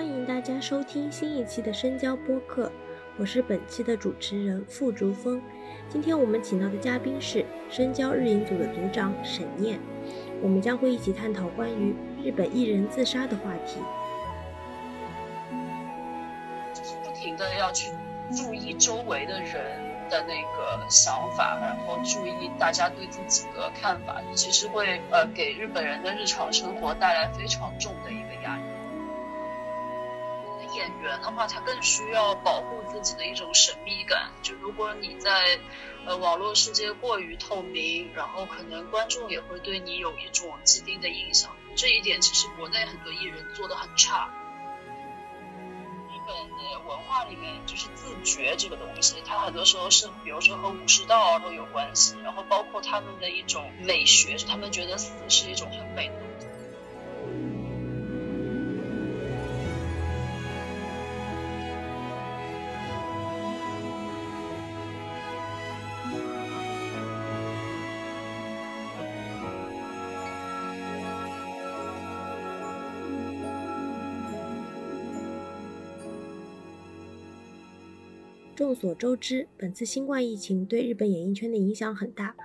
[0.00, 2.72] 欢迎大家收听新一期的深交播客，
[3.18, 5.42] 我是本期的主持人付竹峰。
[5.90, 9.78] 今天我们请到的嘉宾是深交日影组的组长沈念，
[10.40, 11.94] 我们将会一起探讨关于
[12.24, 13.78] 日本艺人自杀的话题。
[16.72, 17.90] 就是不停的要去
[18.34, 19.90] 注意周围的人。
[20.10, 28.59] 的那个想法，然后注意大家对自己的看法，其实会呃给日本人的日常生活带来非常重的一个压力。
[31.10, 34.30] 人的话，他更需要保护自己的一种神秘感。
[34.42, 35.58] 就如果你在
[36.06, 41.50] 呃网络世界过于透明，然后可能观众也会对你有一种既定的印象。
[41.76, 44.30] 这一点其实国内很多艺人做的很差。
[46.08, 56.46] 日本的文化里面就是自觉这个东西，它很多时候是，比如说和武士道都有关系，然后包括他们的一种美学，是他们觉得死是一种很美的东西。
[78.70, 82.36] 众所周知，本次新冠疫情对日本演艺圈的影响很大。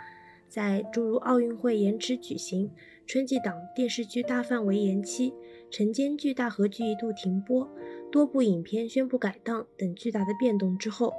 [0.49, 2.71] 在诸如奥运会延迟举行、
[3.05, 5.31] 春季档电视剧大范围延期、
[5.69, 7.69] 晨间剧大合剧一度停播、
[8.11, 11.13] 多部影片宣布改档等巨大的变动之后，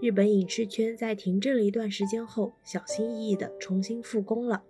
[0.00, 4.62] 日本影视圈在停滞了一段时间后，小心翼翼地重新复工了。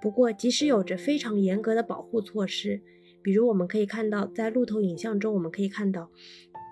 [0.00, 2.80] 不过，即使有着非常严格的保护措施，
[3.20, 6.08] 比如我们可以看到，在路透影像中，我们可以看到。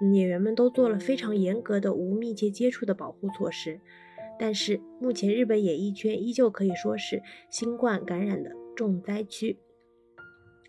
[0.00, 3.80] 演员们都做了非常严格的无密切接触的保护措施，
[4.38, 9.58] 但是目前日本演艺圈依旧可以说是新冠感染的重灾区。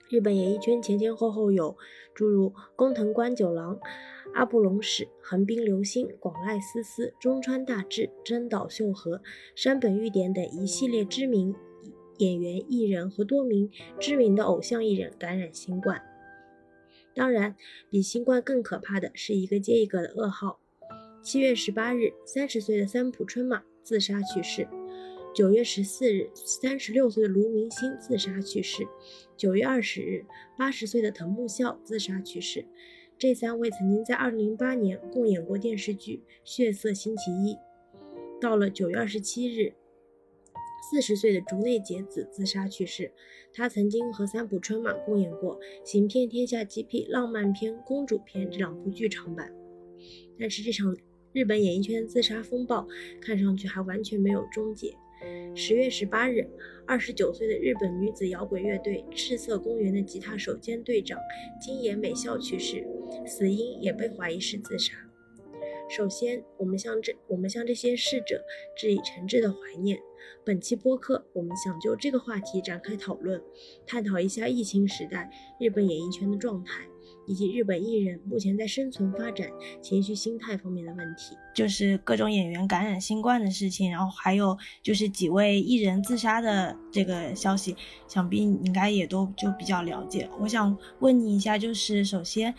[0.07, 1.75] 日本演艺圈前前后后有
[2.13, 3.79] 诸如工藤官九郎、
[4.35, 9.21] 阿部隆史、横滨流星、广濑丝丝、中川大志、真岛秀和、
[9.55, 11.55] 山本裕典等一系列知名
[12.19, 13.69] 演员、艺人和多名
[13.99, 15.99] 知名的偶像艺人感染新冠。
[17.15, 17.55] 当然，
[17.89, 20.59] 比新冠更可怕的是一个接一个的噩耗。
[21.23, 24.65] 七月十八日，三十岁的三浦春马自杀去世；
[25.33, 28.83] 九月十四日，三十六岁的卢明星自杀去世；
[29.37, 30.25] 九月二十日，
[30.57, 32.65] 八十岁的藤木孝自杀去世。
[33.17, 37.53] 这三位曾经在二零零八年共演过电视剧《血色星期一》。
[38.41, 39.73] 到了九月二十七日。
[40.89, 43.11] 四十岁的竹内结子自杀去世。
[43.53, 49.51] 她曾经和三浦春马共演过《行骗天下 GP》浪漫片《公主篇》这两部剧场版。
[50.37, 50.95] 但是这场
[51.33, 52.87] 日本演艺圈自杀风暴
[53.21, 54.93] 看上去还完全没有终结。
[55.55, 56.47] 十月十八日，
[56.85, 61.17] 二十九岁的日本女子摇滚乐队赤色公园的吉他手兼队长
[61.59, 62.85] 金野美孝去世，
[63.25, 64.93] 死因也被怀疑是自杀。
[65.87, 68.43] 首先，我们向这我们向这些逝者
[68.75, 69.99] 致以诚挚的怀念。
[70.43, 73.41] 本期播客，我们想就这个话题展开讨论，
[73.85, 75.29] 探讨一下疫情时代
[75.59, 76.87] 日本演艺圈的状态。
[77.27, 79.47] 以及日本艺人目前在生存、发展、
[79.81, 87.75] 情绪、心态方面的问题，就是各种演员感染新冠的事情，然后还有就是几位艺人自杀的这个消息，
[88.07, 90.29] 想必你应该也都就比较了解。
[90.39, 92.53] 我想问你一下，就是首先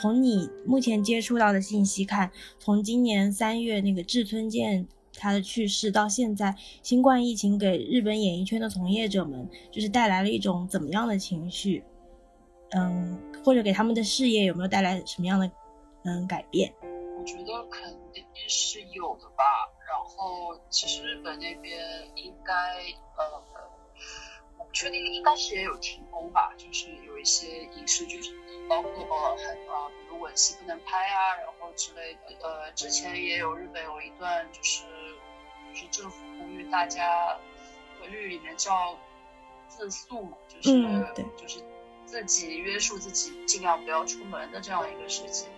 [0.00, 11.82] 从你目前接触到的信息看，从今年三月那个志村健他的去世到现在，新冠疫情给日本演艺圈的从业者们就是带来了一种怎么样的情绪？
[12.74, 15.50] 嗯，或者给他们的事业有没有带来什么样的
[16.04, 16.72] 嗯改变？
[16.82, 19.44] 我觉得肯定是有的吧。
[19.86, 21.78] 然后其实日本那边
[22.16, 22.52] 应该
[23.16, 23.42] 呃，
[24.58, 26.52] 我不确定，应该是也有停工吧。
[26.56, 32.20] 就是有一些影视剧什么的，包括很啊，比如吻戏不能拍啊，然后之类的。
[32.42, 34.84] 呃，之前也有日本有一段就是
[35.74, 37.38] 就是政府呼吁大家，
[38.10, 38.96] 日语里面叫
[39.68, 40.82] 自诉嘛，就是
[41.36, 41.62] 就是。
[42.12, 45.48] 自己约束自己，尽量不要出门的这样一个事情。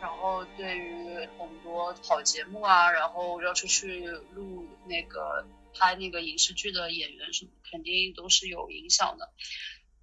[0.00, 9.32] 然后对于很多跑节目啊，然后要出去录那个拍那个影视剧的演员什么，肯定都是有影响的。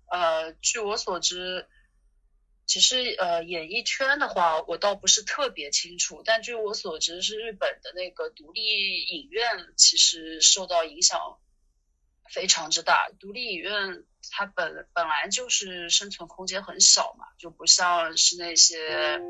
[0.10, 1.68] 呃，据我所知，
[2.66, 9.46] 其实呃演艺圈的话，我倒不是特别清楚，但据我所知，是日本的那个独立影院
[9.76, 11.38] 其实受到影响
[12.32, 13.10] 非常之大。
[13.20, 14.06] 独立影院。
[14.32, 19.22] 它本本来就是生存空间很小嘛，就不像是那些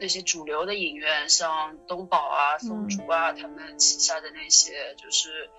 [0.00, 5.50] 那些主流的影院，像东宝啊、松竹啊，他们旗下的那些就是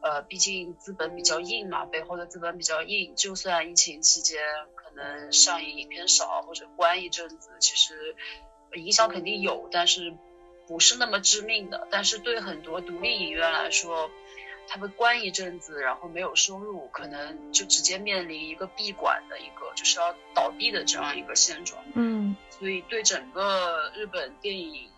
[0.00, 4.40] 呃，毕竟资本比较硬嘛，背后的资本比较硬，就算疫情期间
[4.76, 8.14] 可能上映影片少或者关一阵子，其实
[8.74, 10.16] 影响肯定有，但是
[10.68, 11.88] 不是那么致命的。
[11.90, 14.08] 但是对很多独立影院来说，
[14.68, 21.82] 他们关一阵子，然后没有收入，可能就直接面临一个闭馆的一个就是要倒闭的这样一个现状。
[21.94, 24.88] 嗯，所以对整个日本电影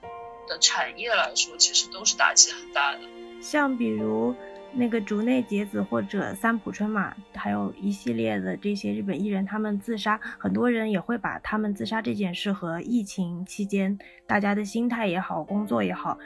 [0.49, 3.01] 的产业来说，其实都是打击很大的。
[3.41, 4.35] 像比如。
[4.73, 16.17] 那个竹内结子或者三浦春马，还有一系列的这些日本艺人，他们自杀，很多人也会把他们自杀这件事和疫情期间大家的心态也好，工作也好，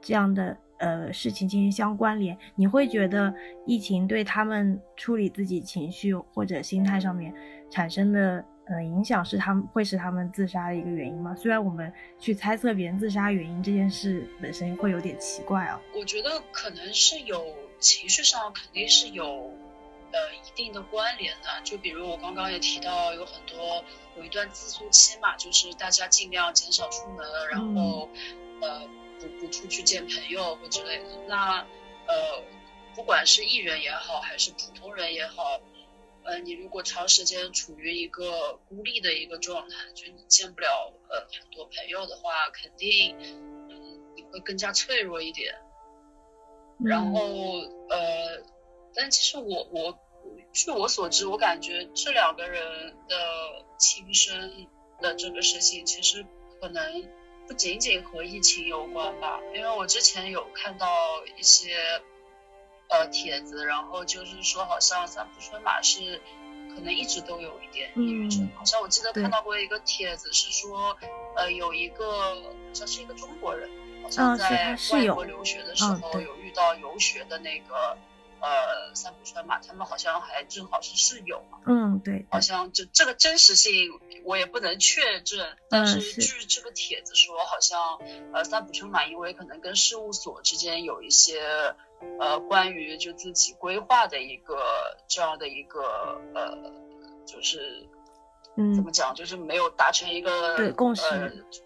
[0.00, 2.36] 这样的呃事情进行相关联。
[2.54, 3.32] 你会觉得
[3.66, 7.32] 疫情对他们处理自己情绪或者心态上面
[7.70, 11.34] 产生的呃影响，是他们会是他们自杀的一个原因吗？
[11.36, 15.80] 虽然我们去猜测别人自杀原因这件事本身会有点奇怪啊。
[15.94, 17.54] 我觉得可能是有。
[17.80, 19.24] 情绪上肯定是有
[20.10, 23.84] 呃一定的关联的，就比如我刚刚也提到，有很多
[24.16, 28.08] 有一段自诉期嘛，就是大家尽量减少出门，然后
[28.60, 28.82] 呃
[29.20, 31.04] 不不出去见朋友或之类的。
[31.26, 31.60] 那
[32.06, 32.42] 呃
[32.94, 35.60] 不管是艺人也好，还是普通人也好，
[36.24, 45.54] 呃你如果长时间处于一个孤立的一个状态，就你见不了呃很多朋友的话，肯定嗯你会更加脆弱一点。
[46.84, 47.20] 然后
[47.88, 48.42] 呃，
[48.94, 49.98] 但其实我我
[50.52, 53.16] 据我所知，我感觉这两个人的
[53.78, 54.68] 亲生
[55.00, 56.24] 的这个事情，其实
[56.60, 57.08] 可能
[57.48, 59.40] 不仅仅和疫情有关吧。
[59.54, 60.86] 因为我之前有看到
[61.36, 61.74] 一些
[62.88, 66.20] 呃帖子，然后就是说好像三浦春马是
[66.74, 70.96] 可能一直都有一点抑郁症，好像我记得看到过一个帖子是说
[71.34, 73.68] 呃有一个好像是一个中国人。
[74.00, 77.98] 好像在外国留学的时候，有遇到游学的那个
[78.40, 81.58] 呃三浦春马，他们好像还正好是室友嘛。
[81.66, 82.26] 嗯，对。
[82.30, 83.72] 好像就这个真实性
[84.24, 87.98] 我也不能确证，但是据这个帖子说，好像
[88.32, 91.40] 呃三浦春马因为可能跟事务所之间有一些
[92.20, 94.56] 呃关于就自己规划的一个
[95.08, 96.72] 这样的一个呃
[97.26, 97.86] 就是
[98.56, 101.02] 嗯怎么讲，就是没有达成一个对共识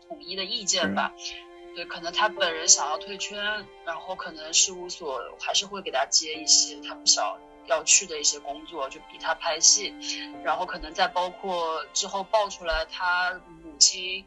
[0.09, 1.13] 统一的意见吧。
[1.75, 9.95] 对，可能他本人想要退圈，然后可能事务所还是会给他接一些他不想要去的一些工作，就逼他拍戏，
[10.45, 14.25] 然后可能再包括之后爆出来他母亲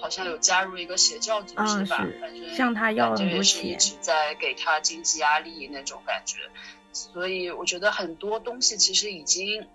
[0.00, 6.38] 好像有加入一个邪教组织吧，反正向他要很多钱，一直在给他经济压力那种感觉，
[6.92, 9.68] 所以我觉得很多东西其实已经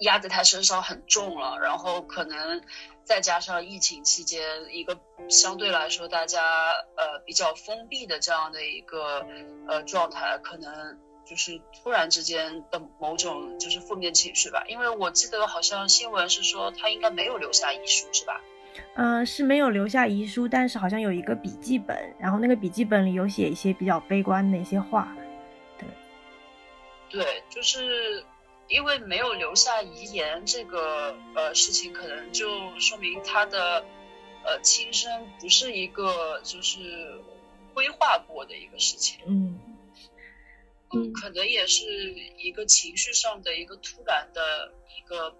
[0.00, 2.60] 压在他身上很重了，然后可能。
[3.08, 4.98] 再加上疫情期间一个
[5.30, 6.42] 相对来说大家
[6.94, 9.26] 呃比较封闭的这样的一个
[9.66, 14.62] 呃状态，可能就是突然之间的某种就是负面情绪吧。
[14.68, 18.42] 因为我记得好像新闻是说他应该没有留下遗书，是吧？
[18.94, 25.16] 嗯，是没有留下遗书，但是好像有一个笔记本，然后那个笔记本里有写一些比较悲观的一些话。
[25.78, 25.88] 对，
[27.08, 28.22] 对，就是。
[28.68, 32.48] 因为没有留下遗言，这个呃事情可能就
[32.78, 33.84] 说明他的
[34.44, 37.20] 呃亲生不是一个就是
[37.74, 39.58] 规划过的一个事情，嗯，
[40.92, 41.84] 嗯，可能也是
[42.38, 45.34] 一个情绪上的一个突然的一个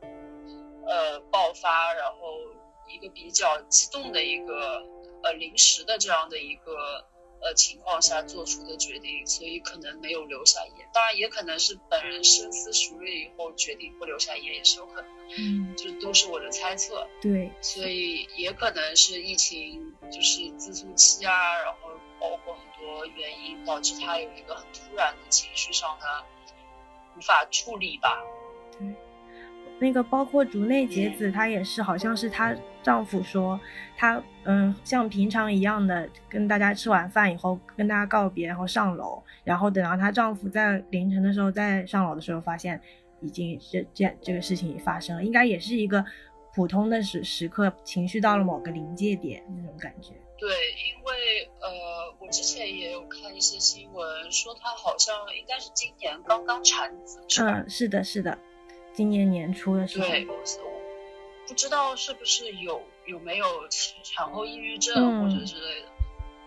[0.86, 2.18] 呃爆发，然后
[2.88, 4.82] 一个比较激动的一个
[5.22, 7.06] 呃临时的这样的一个。
[7.40, 10.88] 呃，情况下做出的决定，所以可能没有留下言。
[10.92, 15.10] 当然，也可能是本人深思熟虑以后决定不留下言，也是有可能。
[15.38, 17.06] 嗯，这都是我的猜测。
[17.20, 26.24] 对，所以也可能是疫情就是自诉期啊，然后包括很多原因导致他有一个很突然的情绪上的
[27.16, 28.22] 无法处理吧。
[28.78, 28.94] 对。
[29.80, 33.58] 那个包括竹内结子，她也是，好像是她丈夫说，
[33.96, 42.80] 她嗯像平常一样的跟大家吃完饭以后跟大家告别，然后上楼，然后等到她丈夫在凌晨的时候再上楼的时候，发现
[43.20, 46.04] 已经是这样这个事情已发生了，应该也是一个
[46.54, 50.12] 普通的时时刻，情绪到了某个临界点那种感觉。
[50.38, 58.38] 对，因为呃我之前也有看一些新闻，说她好像应该是今年刚刚产子，嗯，是的，是的。
[58.92, 60.26] 今年年初的时候，对，
[61.46, 63.46] 不知道是不是有有没有
[64.02, 65.88] 产后抑郁症或者之类的。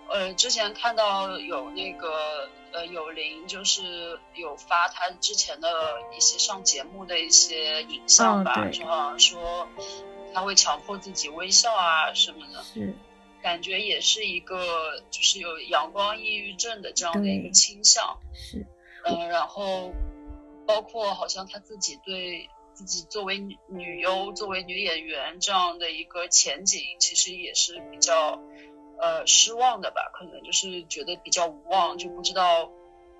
[0.10, 5.70] 呃，之前看到有那个呃有林，就是有发他之前的
[6.16, 9.70] 一些上节目的一些影像吧，就好像说
[10.34, 12.62] 他会强迫自己微笑啊什么的。
[12.62, 12.94] 是，
[13.42, 18.20] 感觉也是一个就是有阳光抑郁症的这样的一个倾向。
[18.34, 18.68] 是，
[19.06, 19.94] 嗯，然后
[20.66, 28.42] 包括好像他自己对自己作为女优、作为女演员这样的一个前景，其实也是比较
[29.00, 30.12] 呃失望的吧？
[30.14, 32.72] 可能就是觉得比较无望，就不知道。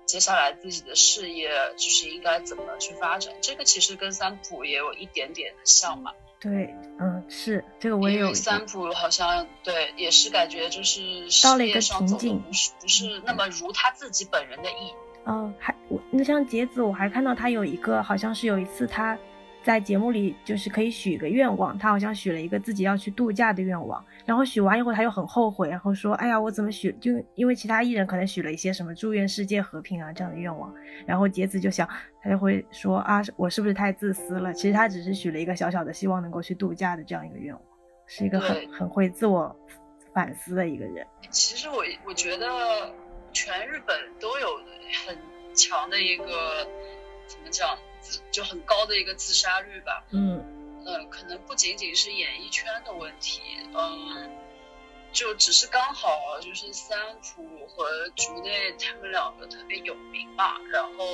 [0.04, 3.32] 接下来自己的事业就是应该怎么去发展？
[3.40, 6.12] 这个其实跟三浦也有一点点的像嘛。
[6.40, 8.34] 对，嗯，是这个我也有。
[8.34, 11.00] 三浦好像对，也是感觉就是
[11.44, 14.92] 到了一个瓶颈，不是不是那么如他自己本人的意。
[15.26, 19.18] 嗯，还我那像杰子，我还看到他有一个，好像是有一次他。
[19.64, 26.90] 在节目里就是可以许一个愿望，他好像许了一个自己要去度假的愿望，然后许完以后他又很后悔，然后说：“哎呀，我怎么许？
[27.00, 30.74] 就因为其他艺人可能许了一些什么祝愿世界和平啊这样的愿望，
[31.06, 31.88] 然后杰子就想，
[32.20, 34.52] 他就会说啊，我是不是太自私了？
[34.52, 37.62] 其实他只是许了一个小小的希望能够去度假的这样一个愿望，
[38.08, 39.54] 是一个很很会自我
[40.12, 41.06] 反思的一个人。
[41.30, 42.48] 其实我我觉得
[43.32, 44.60] 全日本都有
[45.06, 45.18] 很
[45.54, 46.66] 强的一个
[47.26, 47.78] 怎么讲？
[48.32, 53.40] 就很高的一个自杀率吧，嗯，呃，可能不仅仅是演艺圈的问题，
[53.72, 54.36] 嗯，
[55.12, 61.04] 就只是刚好就是三浦和竹内他们两个特别有名嘛，然后，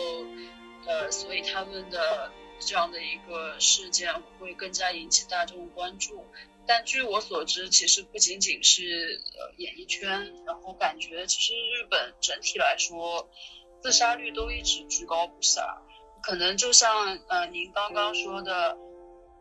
[0.86, 6.24] 呃，所以他们的这样的一个事件会更加引起大众关注。
[6.68, 10.10] 但据我所知，其实不仅仅是呃演艺圈，
[10.46, 13.26] 然后感觉其实日本整体来说，
[13.82, 15.82] 自杀率都一直居高不下。
[16.22, 18.76] 可能就像呃您刚刚说的，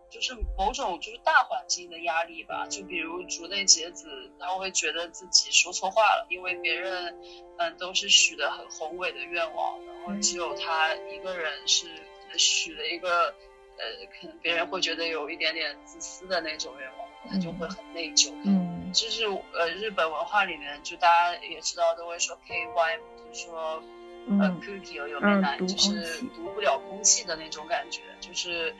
[0.09, 2.65] 就是某种就是大环境的压力吧。
[2.69, 4.07] 就比如竹内结子，
[4.39, 7.13] 他会觉得自己说错话了，因为别人
[7.57, 13.35] 嗯都是许的很宏伟的愿望，然后只有他一个人是可能许了一个
[13.77, 18.33] 呃可能别人会觉得有一点点自私的那种愿望，他就会很内疚。
[18.43, 23.81] 嗯，就是呃日本文化里面，就大家也知道都会说 K Y，就是说。
[24.29, 28.75] 呃，cookie 有点难，就是读不了空气的那种感觉，就是，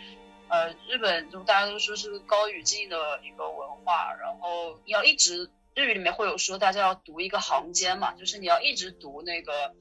[0.50, 9.74] 呃，日本就大家都说是高语境的一个文化，然后你要一直日语里面会有说大家要读一个行间嘛，就是你要一直读那个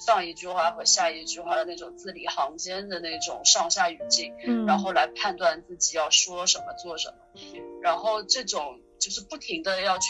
[0.00, 10.06] 上一句话和下一句话的那种字里行间的那种上下语境，嗯，然后来判断自己要说什么做什么，然后这种就是不停的要去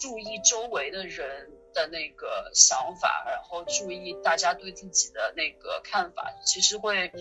[0.00, 1.50] 注意周围的人。
[1.74, 7.12] 的那个想法，然后注意大家对自己的那个看法，其实会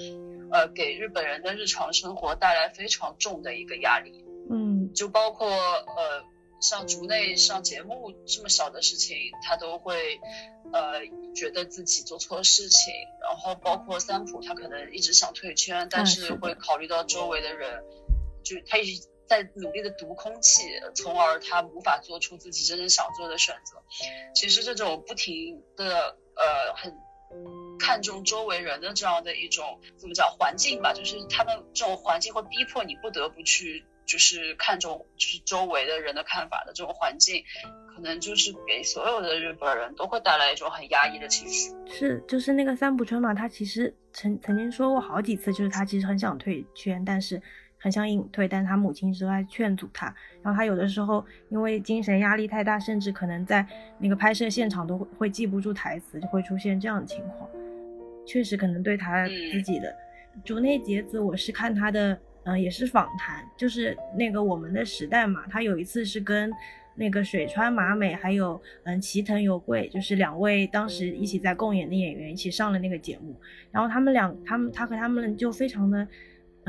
[0.51, 4.25] 呃给日本人的日常生活带来非常重的一个压力。
[4.49, 6.23] 嗯，就包括呃
[6.59, 10.19] 像竹内上节目这么小的事情，他都会
[10.73, 17.83] 呃觉得自己做错事情，然后包括三浦，他可能一直想退圈，但是会考虑到周围的人，
[18.43, 19.07] 就他一直。
[19.27, 20.61] 在努力的读空气，
[20.95, 23.83] 从而他无法做出自己真正想做的选择。
[24.33, 26.97] 其实这种不停的呃很
[27.77, 37.43] 看重周围人的这样的一种怎么讲环境吧，就是他们这种环境会逼迫你不得不去就是看重就是周围的人的看法的这种环境，
[37.93, 41.71] 可能就是给所有的日本人都会带来一种很压抑的情绪。
[41.85, 47.39] 是，就是那个三浦春马，他其实曾曾经说过好几次，就是他其实很想退圈，但是。
[47.79, 50.07] 很想隐退，但他母亲一直在劝阻他。
[50.41, 53.63] 然后他有的时候因为精神压力太大，甚至可能在
[53.99, 57.47] 那个拍摄现场都会记不住台词，就会出现这样的情况。
[58.25, 59.95] 确实可能对他自己的
[60.43, 65.43] 竹内结子，我是看他的，嗯，也是访谈，就是那个我们的时代嘛。
[65.51, 66.51] 他有一次是跟
[66.95, 73.35] 那个水川麻美还有嗯齐藤由贵，就是两位当时一起在共演的演员一起上了那个节目。
[73.71, 76.07] 然后他们两，他们他和他们就非常的。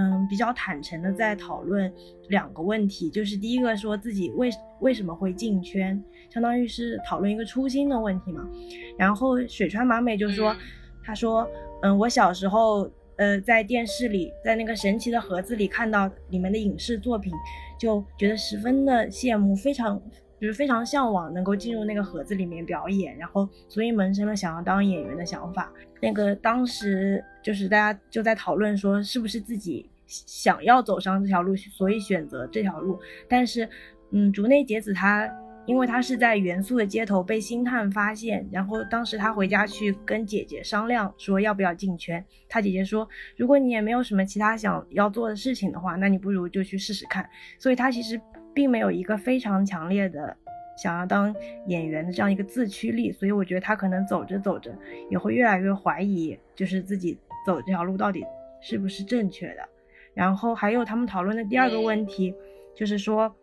[0.00, 1.92] 嗯，比较坦诚的在讨论
[2.28, 8.49] 两个问题，就是第一个说自己为为什么会进圈，相当于是讨论一个初心的问题嘛。
[8.97, 10.54] 然后水川麻美就说，
[11.02, 11.50] 他说，
[11.82, 12.88] 嗯，我小时候，
[13.19, 17.33] 呃，在电视里，在那个神奇的盒子里看到里面的影视作品，
[17.79, 20.01] 就觉得十分的羡慕，非常
[20.41, 25.73] 就是非常向往能够进入那个盒子里面表演，然后所以萌生了想要当演员的想法。
[26.01, 33.01] 那个当时就是大家就在讨论说，是不是自己想要走上这条路，所以选择这条路。
[33.29, 33.69] 但是，
[34.13, 35.29] 嗯，竹内结子她，
[35.69, 42.25] 因为他是在元素的街头被星探发现，然后当时他回家去跟姐姐商量说要不要进圈。
[42.49, 43.07] 他姐姐说，
[43.37, 47.29] 如果你也没有什么其他想要做的事情的话，那你不如就去试试看。
[47.59, 48.19] 所以他其实
[48.55, 50.35] 并没有一个非常强烈的。
[50.81, 51.35] 想要当
[51.67, 54.73] 演员的这样一个自驱力，所以我觉得他可能走着走着
[55.11, 58.25] 也会越来越怀疑，就是自己走这条路到底
[58.61, 59.69] 是不是正确的。
[60.15, 62.33] 然后还有他们讨论的第二个问题，
[62.77, 63.35] 就是说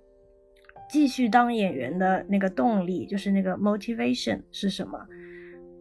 [0.95, 4.97] 继续当演员的那个动力，就是那个 motivation 是什么。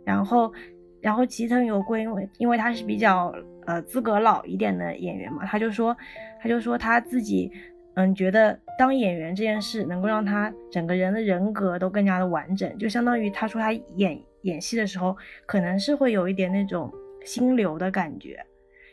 [0.05, 0.53] 然后，
[1.01, 3.33] 然后齐藤有贵，因为因为他是比较
[3.65, 5.97] 呃资格老一点的演员嘛，他就说，
[6.43, 7.49] 他就说他自己
[7.95, 15.17] 嗯觉得当演员这件事能够让他整个人的人格都更加的完整，就相当于他说他演演戏的时候
[15.47, 16.93] 可能是会有一点那种
[17.25, 18.45] 心流的感觉。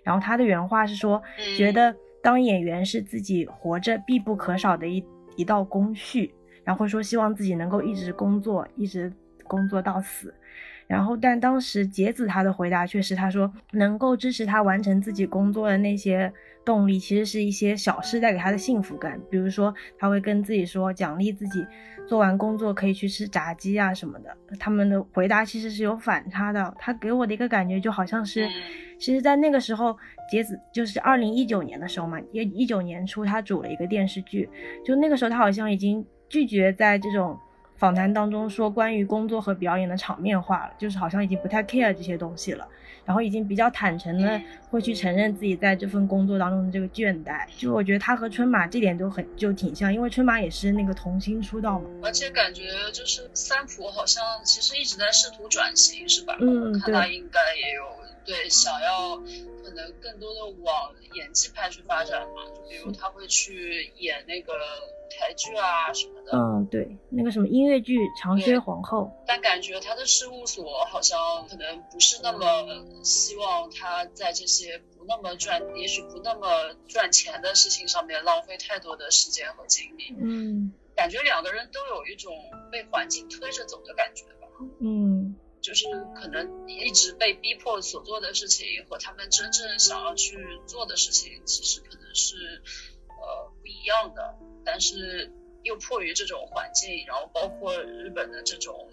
[0.04, 1.20] 然后他的原话是说，
[1.58, 5.04] 觉得当演员是自己活着必不可少的一
[5.36, 6.34] 一道工序，
[6.64, 9.12] 然后说希望自己能够一直工作，一直
[9.46, 10.34] 工作到死。
[10.88, 16.30] 然后，但当时杰子他的回答却是，他说能够支持他完成自己工作的那些
[16.66, 19.18] 动力，其实是一些小事带给他的幸福感。
[19.30, 21.66] 比如说，他会跟自己说，奖励自己
[22.06, 24.38] 做完工作可以去吃炸鸡啊什么的。
[24.60, 26.76] 他们的回答其实是有反差的。
[26.78, 28.46] 他给我的一个感觉就好像是，
[29.00, 29.98] 其实，在那个时候，
[30.32, 34.50] 杰子就是二零一九年的时候嘛，一一九年初他主了一个电视剧，
[34.84, 37.38] 就那个时候他好像已经拒绝在这种。
[37.78, 42.68] 访谈当中说关于工作和表演的场面话了，就是好像已经不太 care 这些东西了，
[43.06, 47.44] 然后已经比较坦诚的会去承认自己在这份工作当中的这个倦怠。
[47.58, 52.62] 就我觉得他和春马这点都很就挺像，因为春马也是那个童星出道嘛，而且感觉
[52.94, 56.38] 就是三浦好像其实一直在试图转型，是吧？
[56.40, 65.02] 嗯，看他应该也有对想要可能更多的往演技派去发展嘛，就比如他会去演那个舞。
[65.14, 80.16] 台剧啊什么的，嗯，对，那个什么音乐剧《长靴皇后》，但感觉他的事务所好像可能不是那么希望他在这些不那么赚，也许不那么赚钱的事情上面浪费太多的时间和精力。
[80.18, 82.34] 嗯，感觉两个人都有一种
[82.72, 84.48] 被环境推着走的感觉吧。
[84.80, 85.11] 嗯，
[85.62, 92.36] 就是可能一直被逼迫所做的事情和他们真正想要去做的事情，其实可能是
[93.08, 94.36] 呃不一样的。
[94.64, 95.32] 但是
[95.64, 98.90] 又迫于这种环境，然后包括日本的这种，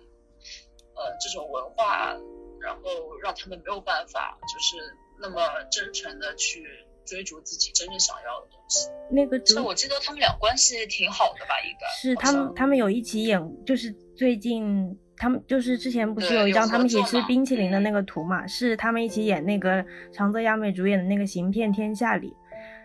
[0.95, 2.17] 呃，这种文化，
[2.61, 4.77] 然后让他们没有办法，就是
[5.21, 6.65] 那么真诚的去
[7.05, 8.89] 追逐自己真正想要的东西。
[9.11, 11.61] 那个，这我记得他们俩关系挺好的吧？
[11.61, 18.47] 应该是他们，他们有一起演，就是最近他们就是之前不是有一张他们一起吃冰淇淋的那个图嘛？
[18.47, 22.35] 是他们一起演那个长泽雅美主演的那个《行骗天下》里。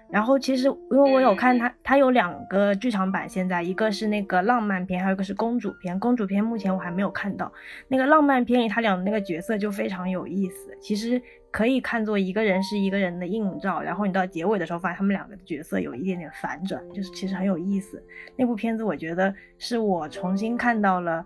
[0.10, 6.00] 然后其实，因为我有看他，他有两个剧场版，现在一个是那个浪漫片，还有一个是公主片。
[6.00, 7.52] 公主片目前我还没有看到，
[7.88, 10.78] 那个浪漫片里他俩的那个角色就非常有意思。
[10.80, 11.20] 其实
[11.50, 18.00] 可以看作一个人是一个人的映照，然后你到结尾的时候发现他们两个的角色有一点点反转，就是其实很有意思。
[18.36, 21.26] 那部片子我觉得是我重新看到了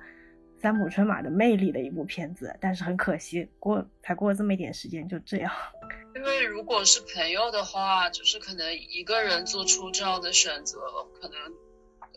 [0.59, 5.51] 三浦春马的魅力的一部片子，但是很可惜，过才过了这么一点时间就这样。
[6.15, 10.79] 因为如果是朋友的话，就是可能一个人做出这样的选择，
[11.21, 11.37] 可能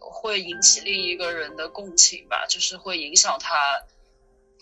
[0.00, 3.54] 会引起另一个人的共情吧，就是会影响他，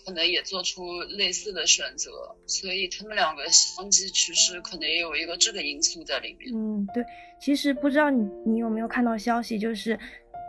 [0.05, 6.51] 可能也做出类似的选择，所以他们两个相继去世，可能也有一个这个因素在里面。
[6.53, 7.01] 嗯，对，
[7.39, 9.97] 其实不知道你你有没有看到消息，就是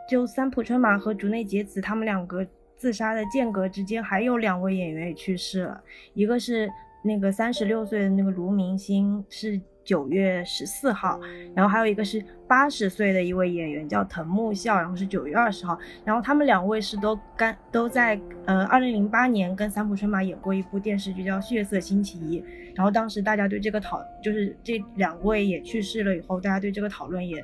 [0.09, 2.45] 就三浦春马和竹内结子他们两个
[2.81, 5.81] 自杀的间隔之间，还有两位演员也去世了，
[6.15, 6.69] 一个是。
[7.03, 11.19] 那个三十六岁的那个卢明星是九月十四号，
[11.55, 22.39] 然后还有一个是八十岁的一位演员叫藤木孝，然后是九月二十号，然后他们两位是都干都在呃二零零八年跟三浦春马演过一部电视剧叫《血色星期一》，
[22.75, 27.43] 然后当时大家对这个讨就是这两位也去世了以后，大家对这个讨论也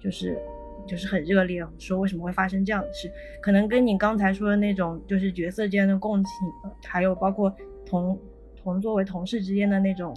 [0.00, 0.36] 就是
[0.86, 6.32] 就是很热烈，说为什么会发生这样的事，可能跟你刚才说的那种就是角色之间的共情，
[6.84, 8.18] 还有包括同。
[8.58, 10.12] 同作为同事之间的那种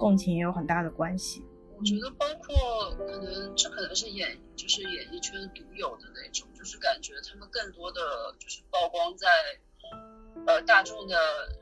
[0.00, 1.44] 共情也有很大的关系。
[1.78, 8.00] 我觉得包括可能这可能是演就是演艺圈独有的那种，就是感觉他们更多的
[8.36, 9.28] 就是曝光在
[10.46, 11.16] 呃大众的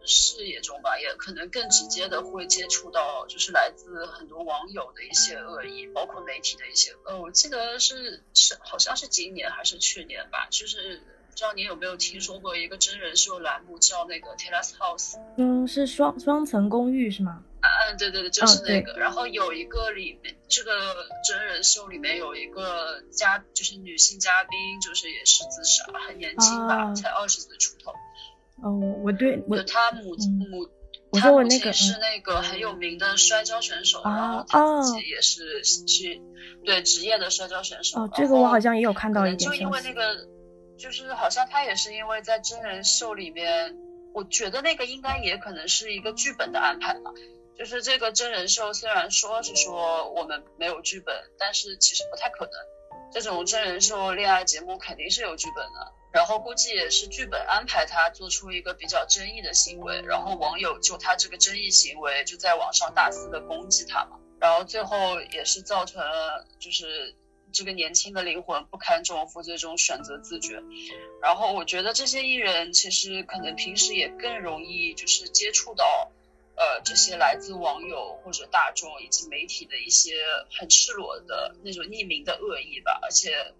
[0.05, 11.03] 视野中吧，也可能更直接的会接触到就是来自很多网友的一些恶意，包括媒体的一些呃，我记得是是好像是今年还是去年吧，就是。
[11.29, 15.19] 不知道你有没有听说过一个真人秀栏目叫那个 Terrace House？
[15.37, 17.43] 嗯，是双双层公寓是吗？
[17.61, 18.95] 嗯，对对对，就是那个。
[18.95, 20.73] 然后有一个里面，这个
[21.29, 27.93] 真人秀里面有一个嘉，就是女性嘉宾，就是也是自杀，很年轻吧，才二十岁出头。
[28.63, 30.15] 哦，我对我他母
[30.51, 36.23] 母，他母亲是那个很有名的摔跤选手，然后他自己也是去
[36.65, 38.01] 对职业的摔跤选手。
[38.01, 39.51] 哦，这个我好像也有看到一点。
[39.51, 40.29] 就因为那个。
[40.79, 43.75] 就是好像他也是因为在真人秀里面，
[44.13, 47.13] 我觉得那个应该也可能是一个剧本的安排吧。
[47.57, 52.53] 就是这个真人秀虽然说是说我们没有剧本，但是其实不太可能。
[53.11, 67.15] 这种真人秀恋爱节目肯定是有剧本的，然后估计也是剧本安排他做出一个比较争议的行为，然后网友就他这个争议行为就在网上大肆的攻击他嘛，然后最后也是造成了就是
[67.53, 70.63] 这个年轻的灵魂不堪重负，最终选择自绝。
[71.21, 76.11] 然后我觉得这些艺人其实可能平时也更容易就是接触到。
[76.59, 80.15] 呃，这些来自网友或者大众以及媒体的一些
[80.59, 83.53] 很赤裸的那种匿名的恶意吧，而且，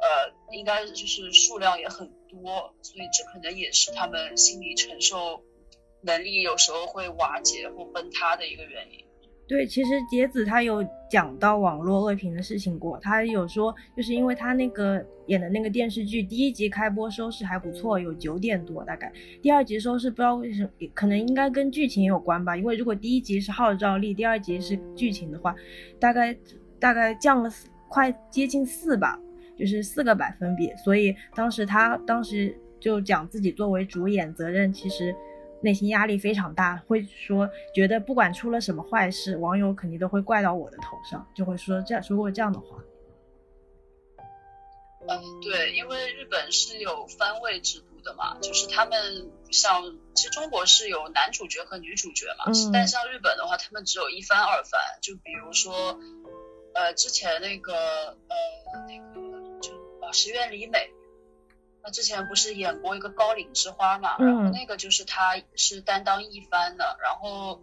[0.00, 5.42] 呃，应该就是数量也很多，所以这可能也是他们心理承受
[6.02, 9.04] 能力有时候会瓦解或崩塌的一个原因。
[9.46, 25.52] 对，其实杰子他有讲到网络恶评的事情过，他有说，就是因为他那个演的那个电视剧第一集开播收视还不错，有九点多大概，第二集收视不知道为什么，可能应该跟剧情有关吧，因为如果第一集是号召力，第二集是剧情的话，
[25.98, 26.32] 大概
[26.78, 27.50] 大概降了
[27.88, 29.18] 快接近四吧，
[29.60, 35.14] 就是四个百分比，所以当时他当时就讲自己作为主演责任其实。
[35.62, 42.78] 内心压力非常大，会说觉得不管出了什么坏事，网友肯定都会怪到我的头上，就会说这样说过这样的话。
[45.06, 49.82] 嗯，对，因为日本是有番位制度的嘛，就是他们像
[50.14, 54.80] 其实中国是有男主角和女主角嘛，但像日本的话，他们只有一番二番。
[55.02, 56.00] 就比如说，
[56.74, 59.29] 呃，之前那个呃那个
[60.12, 60.90] 石原里美。
[61.82, 67.62] 那之前不是演过一个高岭之花嘛，然后那个就是他是担当一番的，然后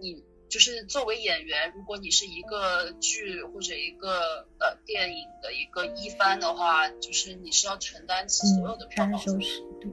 [0.00, 9.90] 你就是作为演员，如果你是一个剧或者一个呃电影的一个一番的话，就是你是要承担起所有的票房收视，对。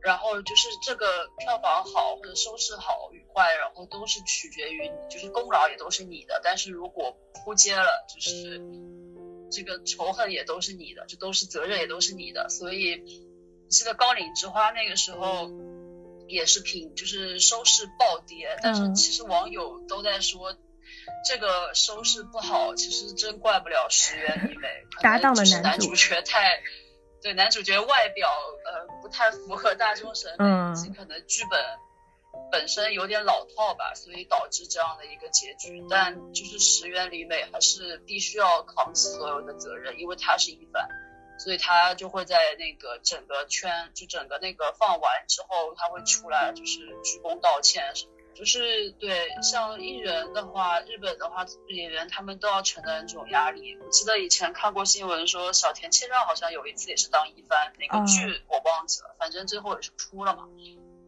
[0.00, 8.60] 然后就是这个票房好或者收视好与坏，然后都是取决于你，就是功劳也都是你的，但是如果扑街了，就是。
[9.50, 13.02] 这个仇恨也都是你的，这都是责任也都是你的，所以
[13.68, 15.50] 记得《高岭之花》那个时候
[16.28, 20.56] 也是凭就是收视暴跌，但是其实网友都在说
[21.28, 24.68] 这个收视不好，其实真怪不了石原里美，
[25.02, 26.60] 搭档的男主角太
[27.22, 28.28] 对男主角外表
[28.64, 31.60] 呃不太符合大众审美，以及可能剧本。
[32.50, 35.84] 本身有点老套吧，所以导致这样的一个结局。
[35.88, 40.88] 但就是石原里美还是必须要扛起所有的责任，因为她是一番，
[41.38, 48.12] 所以她就会在那个整个圈，就整个那个放完之后，她会出来就是鞠躬道歉什么。
[48.34, 53.78] 就是对像艺人的话，日本的话演员他们都要承担这种压力。
[53.80, 60.46] 我记得以前看过新闻说小田切让好像有一次也是当一番，那个剧我忘记了，反正最后也是出了嘛。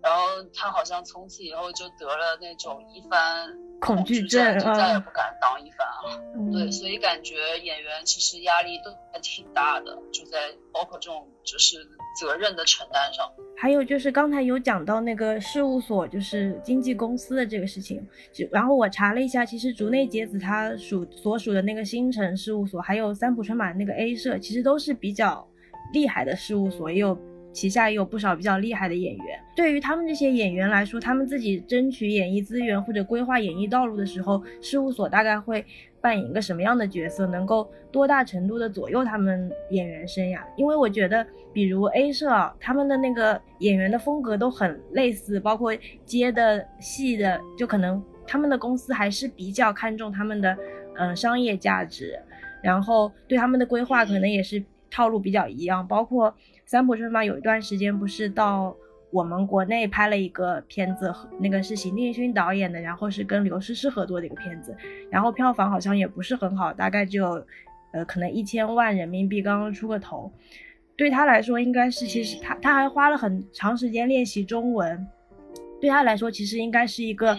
[0.03, 0.21] 然后
[0.55, 3.49] 他好像从此以后就得了那种一番
[3.81, 6.53] 恐惧症，就再也不敢当一番了。
[6.53, 10.39] 对，所以感觉演员其实压力都还挺大的，就在
[10.73, 11.77] 包括这种就是
[12.21, 13.29] 责任的承担上。
[13.57, 18.01] 还有就是刚才有讲到那个事务所，就是经纪公司的这个事情。
[18.33, 25.45] 就然后我查了一下，其实竹内结子他属所属的那个星辰事务所，还有三浦春马那个 A 社，其实都是比较
[25.93, 27.19] 厉害的事务所，也有。
[27.59, 29.41] 旗下也有不少比较厉害的演员。
[29.57, 35.67] 对于他们这些演员来说，他们自己争取演艺资源或者规划演艺道路的时候，事务所大概会
[36.01, 40.39] 扮演一个什么样的角色，能够多大程度的左右他们演员生涯？
[40.57, 50.57] 因为我觉得，比如 A 社，他们的那个演员的风格都很类似，包括接的戏的，就可能他们的公司还是比较看重他们的
[50.97, 52.17] 嗯商业价值，
[52.63, 56.33] 然后对他们的规划可能也是套路比较一样，包括。
[56.69, 58.77] 三浦春马有一段时间不是到
[59.11, 64.77] 我们国内拍了一个片子，那个是邢定勋导演的，然后是跟刘诗诗合作的一个片子，
[65.11, 67.43] 然后票房好像也不是很好，大概只有
[67.95, 70.31] 呃可能一千万人民币刚刚出个头。
[70.95, 75.07] 对他来说，应该是其实他他还花了很长时间练习中文，
[75.81, 77.35] 对他来说其实应该是一个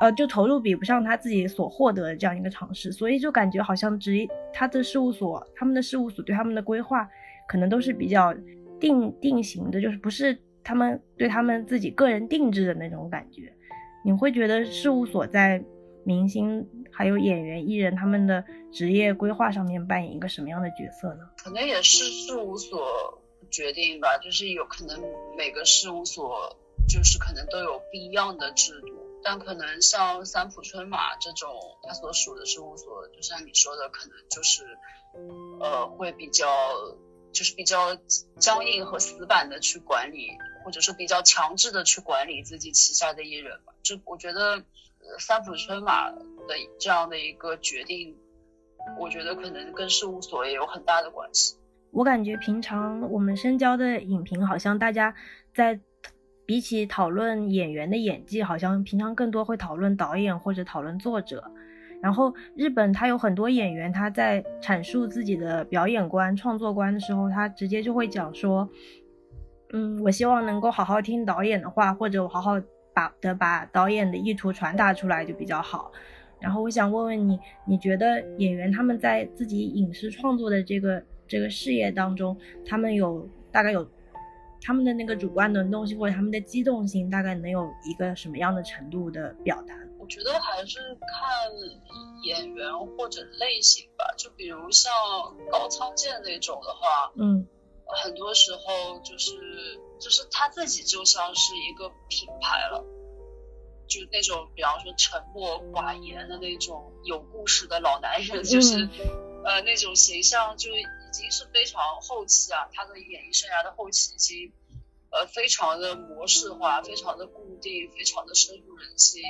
[0.00, 7.06] 呃就投入比不上他自己所获得的这样一个尝试，所以就感觉好像职他的事务所他们的事务所对他们的规划
[7.46, 8.34] 可能都是比较。
[8.82, 13.54] 定定型的，就是不是他们对他们自己个人定制的那种感觉。
[14.04, 15.62] 你会觉得事务所在
[16.04, 21.20] 明星还有演员艺人他们的职业规划上面扮演一个什么样的角色呢？
[21.36, 25.00] 可能也是事务所决定吧，就是有可能
[25.38, 26.56] 每个事务所
[26.88, 28.88] 就是可能都有不一样的制度，
[29.22, 31.48] 但可能像三浦春马这种
[31.84, 34.64] 他所属的事务所，就像你说的，可能就是
[35.60, 36.48] 呃会比较。
[37.32, 37.96] 就是比较
[38.38, 40.28] 僵硬和死板的去管理，
[40.64, 43.72] 或者说比较强制的去管理自己旗下的艺人吧。
[43.82, 44.62] 就我觉得
[45.18, 48.16] 三浦春马的这样的一个决定，
[48.98, 51.56] 我觉得可能跟事务所也有很大的关系。
[51.90, 55.14] 我感觉平常我们深交的影评，好像大家
[55.54, 55.78] 在
[56.46, 61.50] 比起讨论演员的演技，好像平常更多会讨论导演或者讨论作者。
[62.02, 68.68] 然后日本他有很多演员，他在阐述自己的表演观、创作观的时候，他直接就会讲说，
[69.72, 72.60] 嗯，我希望能够好好听导演的话，或者我好好
[72.92, 75.92] 把的把导演的意图传达出来就比较好。
[76.40, 82.36] 然后我想问问你，你觉得演员他们在自己影视创作的这个这个事业当中，
[82.66, 83.88] 他们有大概有
[84.60, 89.74] 他们的那个主观能动性或者他们的机动性，大概能有一个什么样的程度的表达？
[90.12, 91.50] 我觉得还是看
[92.22, 94.92] 演员或者类型吧，就比如像
[95.50, 97.48] 高仓健那种的话，嗯，
[97.86, 99.30] 很多时候就是
[99.98, 102.84] 就是他自己就像是一个品牌了，
[103.88, 108.86] 就那种比方说沉默寡言的那种有故事的老男人，就是
[109.46, 114.52] 呃那种形象就已经是非常后期啊，他的演艺生涯的后期已经。
[115.12, 119.22] 呃，非常的模式化，非常的固定，非常的深入人心，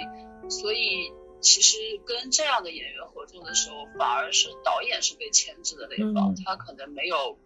[0.48, 7.36] 所以其实跟这样的演员合作的时候，反而是导演是被牵制的那一方，他可能没有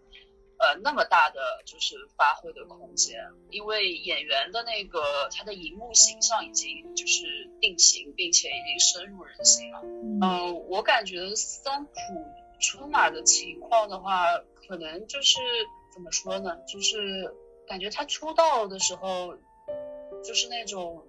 [0.59, 3.15] 呃那么大的就是发挥的空间，
[3.49, 9.81] 因为演员的那个他的荧幕形象已经就是定型，并且已经深入人心了。
[10.21, 11.91] 嗯，我感觉三浦
[12.59, 15.39] 春马的情况的话，可能就是
[15.91, 17.35] 怎么说呢，就是。
[17.67, 19.35] 感觉他出道的时候，
[20.23, 21.05] 就是那种，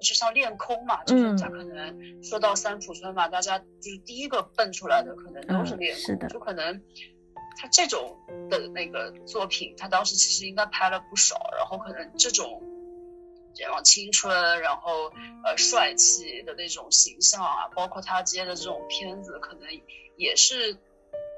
[0.00, 6.82] 就像练空嘛，就是他可能说到三浦春马，大家就是第一个蹦出来的可能都是练空，就可能
[7.56, 8.18] 他这种
[8.50, 12.60] 的那个作品，他当时其实应该拍了不少，然后可能这种
[13.54, 15.12] 这样青春，然后
[15.44, 19.68] 呃帅气的那种形象啊，包括他接的这种片子，可能
[20.16, 20.74] 也是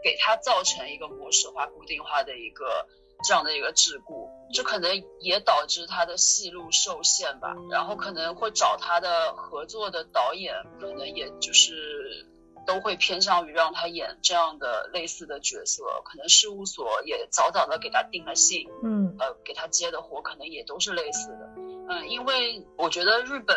[0.03, 2.89] 给他造成一个模式化、固定化的一个。
[3.25, 7.55] 这样的一个桎梏，这可能也导致他的戏路受限吧。
[7.71, 12.27] 然后可能会找他的合作的导演，可能也就是
[12.67, 15.85] 都会偏向于让他演这样的类似的角色。
[16.05, 21.51] 可能事务所也早早的给他定了性，嗯，呃，给他接的活可能也都是类似的。
[21.89, 23.57] 嗯，因为我觉得日本。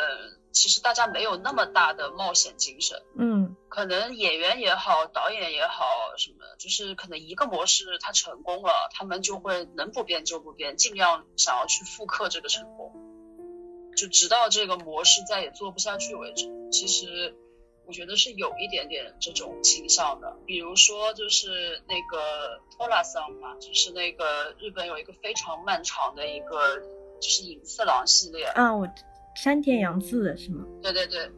[0.52, 5.86] 其实大家没有那么大的冒险精神，嗯，可能演员也好，导演也好，
[6.18, 12.92] 什么就是可能一个模式它成功了，他们就会能不变就不变，尽量想要去复刻这个成功，
[13.96, 16.46] 就直到这个模式再也做不下去为止。
[16.72, 17.36] 其实
[17.86, 26.80] 我觉得是有一点点这种倾向的，比如说就是那个托拉桑嘛，就是那个日本有一个非常漫长的一个
[27.22, 28.88] 就是银次郎系列，啊我。
[29.42, 30.66] 山田洋次是吗？
[30.84, 31.32] 对对对，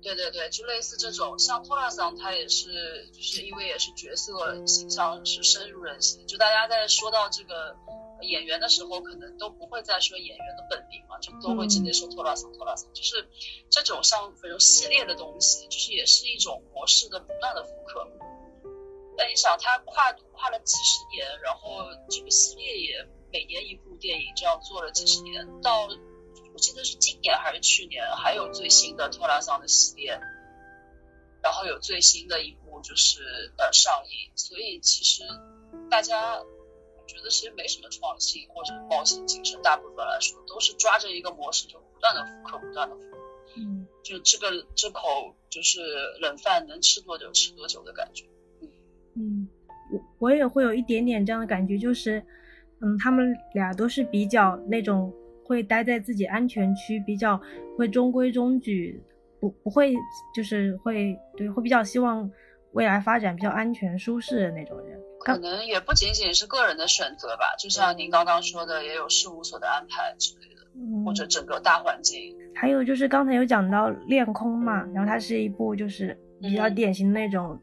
[0.00, 7.76] 对对对，就类似这种，像托拉桑他也是，就是因为也是角色形象是深入人心，就大家在说到这个
[8.22, 13.28] 演员的时候，可能都不会再说演员的本名嘛，就都会直接说托拉桑托拉桑，就是
[13.68, 18.08] 这种像比如系列的东西，就是也是一种模式的不断的复刻。
[19.18, 25.86] 那你想，他跨度跨了几十年，然后这个系列也每年一部电影，这样做了几十年，到。
[26.58, 30.18] 我记得是今年还是去年，还有最新的托拉桑的系列，
[31.40, 33.20] 然后有最新的一部就是
[33.56, 35.22] 呃上映，所以其实
[35.88, 36.36] 大家
[37.06, 43.18] 觉得其实没什么创新或者冒险精神，大部分来说都是抓着一个模式就不断的复刻，不断的复刻，
[43.56, 45.00] 嗯，就这个这口
[45.48, 45.80] 就是
[46.20, 48.24] 冷饭能吃多久吃多久的感觉，
[48.60, 48.68] 嗯
[49.14, 49.48] 嗯，
[49.92, 52.20] 我我也会有一点点这样的感觉，就是
[52.80, 55.14] 嗯他们俩都是比较那种。
[55.48, 57.40] 会待在自己安全区，比较
[57.76, 59.02] 会中规中矩，
[59.40, 59.94] 不不会
[60.36, 62.30] 就是会对会比较希望
[62.72, 65.00] 未来发展比较安全舒适的那种人。
[65.18, 72.36] 可能也不仅仅是个人的选择吧，就像您刚刚说的，也有事务所的安排之类的，或者整个大环境。
[72.54, 77.58] 还有就是刚才有讲到恋空嘛，然后它是一部就是比较典型的那种。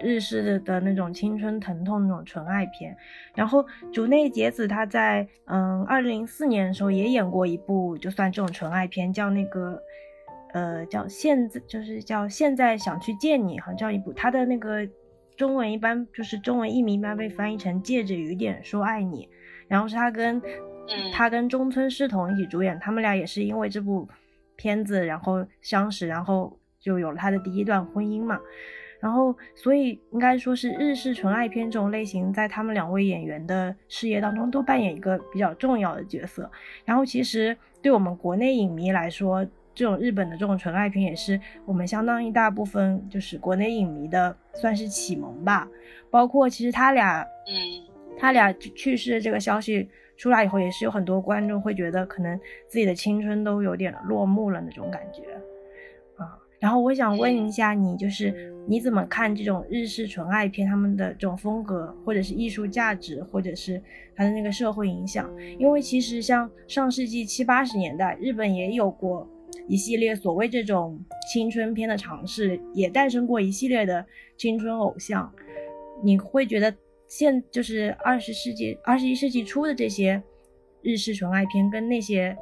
[0.00, 2.96] 日式的那种青春疼痛那种纯爱片，
[3.34, 9.82] 然后竹内结子她在嗯二零零四年的时候也演过一部就算这种纯爱片，叫那个
[10.52, 14.88] 呃叫现在就是叫现在想去见你好像叫一部，他的那个
[15.36, 19.28] 中文一般就是中文译名一般被翻译成借着雨点说爱你，
[19.66, 20.40] 然后是他跟
[21.12, 24.08] 他跟中村狮童一起主演，他们俩也是因为这部
[24.56, 28.38] 片子然后相识，然后就有了他的第一段婚姻嘛。
[29.00, 36.50] 然后，所以应该说是日式纯爱片这种类型，在他们两位演员的事业当中都扮演一个比较重要的角色。
[36.84, 45.68] 然后，其实对我们国内影迷来说，这种日本的这种纯爱片，也是我们相当一大部分就是国内影迷的算是启蒙吧。
[46.10, 47.86] 包括其实他俩，嗯，
[48.18, 55.40] 他俩去世的这个消息出来以后，也是有很多观众会觉得可能自己的青春都有点落幕了那种感觉啊。
[56.58, 63.82] 然后我想问一下你，就是你怎么看这种日式纯爱片他们的这种风格，或者是艺术价值，或者是
[64.16, 65.30] 它的那个社会影响？
[65.58, 69.28] 因为其实像上世纪七八十年代，日本也有过。
[69.66, 70.98] 一系列所谓这种
[71.30, 74.04] 青春片的尝试，也诞生过一系列的
[74.36, 75.30] 青春偶像。
[76.02, 76.74] 你会觉得
[77.06, 80.22] 现就是二十世纪、二十一世纪初的这些
[80.80, 82.34] 日式纯爱片，跟那些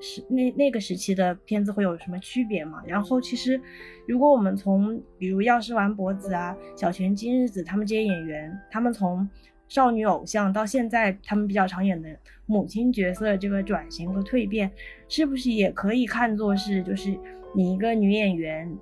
[0.00, 2.82] 时那那个时期的片子会有什么区别吗？
[2.86, 3.60] 然后，其实
[4.06, 9.28] 如果我们从比如药师丸博子啊、小泉今日子他们这些演员，他们从
[9.68, 12.08] 少女偶像到现在他们比较常演的
[12.46, 14.70] 母亲角色这个转型和蜕变，
[15.08, 17.18] 是不是也可以看作是就是
[17.54, 18.76] 你一个女演员，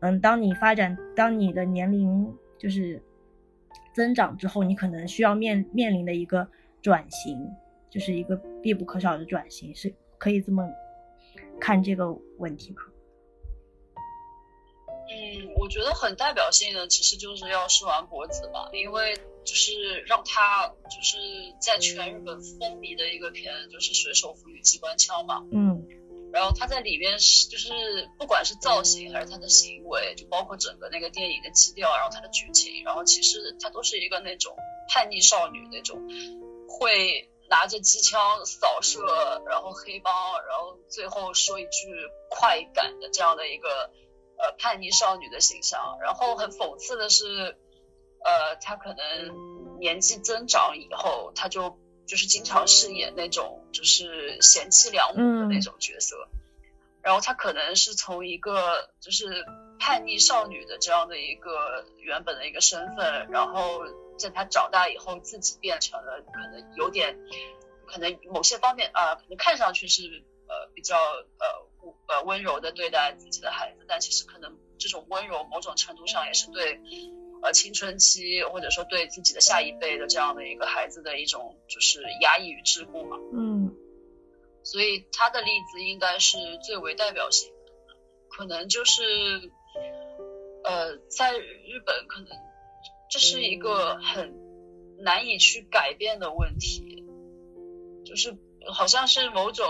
[0.00, 3.02] 嗯，当你发展当你的年龄就是
[3.94, 6.46] 增长之后，你可能需要面面临的一个
[6.82, 7.48] 转型，
[7.88, 10.62] 就是一个必不可少的转型，是可以这么
[11.60, 12.82] 看这个问题吗？
[15.10, 19.18] 嗯，我觉得很代表性的其实就是要是丸博子吧，因为。
[19.44, 19.72] 就是
[20.06, 21.18] 让他就是
[21.60, 25.44] 在全日本风靡的一个片，就是水手服与机关枪嘛。
[25.50, 25.84] 嗯，
[26.32, 34.54] 然后他在里面是就是不管是造型还是他的行为，就包括整个那个电影的基调，然后他的剧情，然后其实他都是一个那种
[34.88, 35.98] 叛逆少女那种，
[36.68, 40.12] 会拿着机枪扫射，然后黑帮，
[40.48, 41.92] 然后最后说一句
[42.30, 43.68] 快感的这样的一个
[44.38, 45.98] 呃叛逆少女的形象。
[46.00, 47.58] 然后很讽刺的是。
[48.24, 56.28] 呃，她可能年纪增长以后，她就就是经常饰演那种就是贤妻良母的那种角色，
[57.02, 59.44] 然后她可能是从一个就是
[59.80, 63.82] 叛逆少女的这样的一个原本的一个身份，然后
[64.28, 67.18] 在他长大以后，自己变成了可能有点，
[67.86, 70.02] 可能某些方面啊，可能看上去是
[70.48, 71.46] 呃比较呃
[72.08, 76.80] 呃温柔的对待自己的孩子，但其实可能这种温柔某种程度上也是对。
[77.44, 83.74] 呃，青春期或者说对自己的下一辈的这样的一个孩子的一种就是压抑与桎梏嘛，嗯，
[84.62, 87.96] 所以他的例子应该是最为代表性的，
[88.28, 89.02] 可能就是
[90.62, 92.28] 呃，在日本可能
[93.12, 94.32] 这是一个很
[94.98, 97.04] 难以去改变的问题，
[98.06, 98.38] 就是
[98.72, 99.68] 好像是某种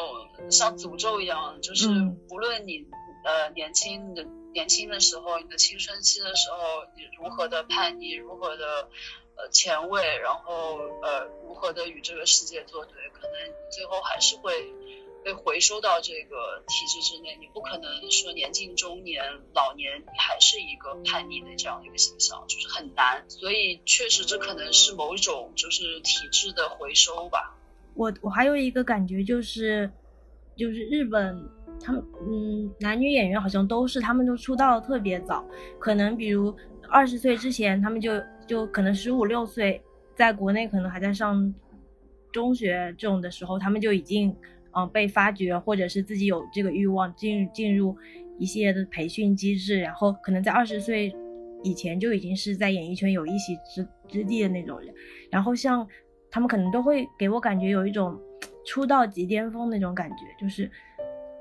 [0.49, 1.89] 像诅咒一样，就是
[2.31, 2.87] 无论你
[3.25, 4.25] 呃年轻的。
[4.55, 8.91] 年轻的时候，你的青春期的时候，你如何的叛逆，如何的
[9.35, 13.33] 呃前卫，然后呃如何的与这个世界作对，可能
[13.71, 14.53] 最后还是会
[15.25, 17.37] 被回收到这个体制之内。
[17.41, 19.23] 你不可能说年近中年、
[19.55, 23.25] 老年你还是一个叛逆的这样一个形象，就是很难。
[23.29, 27.57] 所以确实这可能是某一种就是体制的回收吧。
[27.95, 29.91] 我我还有一个感觉就是，
[30.57, 31.49] 就是日本。
[31.85, 35.45] 他们嗯，男女演员好像都是，他们都出道特别早，
[35.81, 36.55] 可能比如
[36.89, 39.83] 二十岁之前，他们就就可能十五六岁，
[40.15, 41.53] 在国内可能还在上
[42.31, 44.37] 中学这种的时候，他们就已经
[44.75, 47.97] 嗯被发掘，或者是自己有这个欲望进进入
[48.39, 51.15] 一系列的培训机制，然后可能在二十岁
[51.63, 54.93] 以前就已经是在演艺圈有一席之之地的那种人，
[55.31, 55.87] 然后像
[56.31, 58.19] 他们可能都会给我感觉有一种
[58.65, 60.71] 出道即巅峰那种感觉，就是。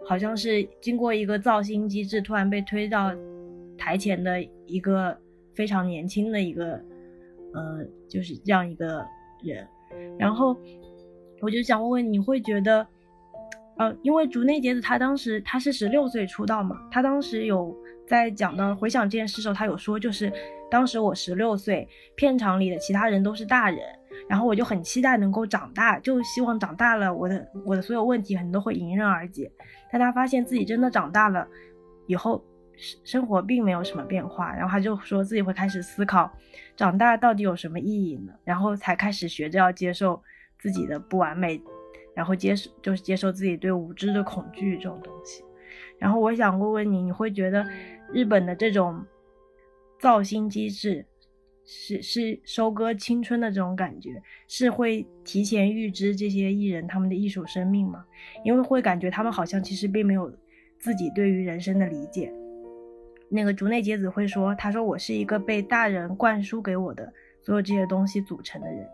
[0.04, 3.14] 好像是经过一个造星机制，突然被推到
[3.78, 5.16] 台前的一个
[5.54, 6.74] 非常年轻的一个，
[7.54, 9.06] 呃，就是这样一个
[9.44, 9.66] 人。
[10.18, 10.58] 然后
[11.40, 12.86] 我就想问问，你会觉得，
[13.78, 17.76] 呃，因为竹内结子她当时她是十六岁出道嘛，她当时有
[18.08, 20.32] 在讲到回想这件事时候，她有说，就是
[20.70, 23.80] 当时我十六岁，片场里的其他人都是大人。
[24.28, 29.52] 然后我就很期待能够长大，就希望长大了，我的我的所有问题可能都会迎刃而解。
[29.92, 31.46] 但他发现自己真的长大了
[32.08, 32.42] 以后，
[32.78, 34.54] 生生活并没有什么变化。
[34.54, 36.32] 然后他就说自己会开始思考，
[36.78, 38.32] 长大到底有什么意义呢？
[38.46, 40.22] 然后才开始学着要接受
[40.60, 41.62] 自己的不完美，
[42.14, 45.44] 然后接受就是接受自己对无知的恐惧这种东西。
[45.98, 47.66] 然后我想问问你，你会觉得
[48.14, 49.06] 日本的这种
[50.00, 51.06] 造星机制？
[51.64, 54.10] 是是收割青春的这种感觉，
[54.48, 58.04] 是会提前预知这些艺人他们的艺术生命吗？
[58.44, 60.30] 因为会感觉他们好像其实并没有
[60.80, 62.34] 自己对于人生的理解。
[63.30, 68.86] 那个竹内结子会说：“他说我是一个被大人灌输给我的所有这些东西组成的人。”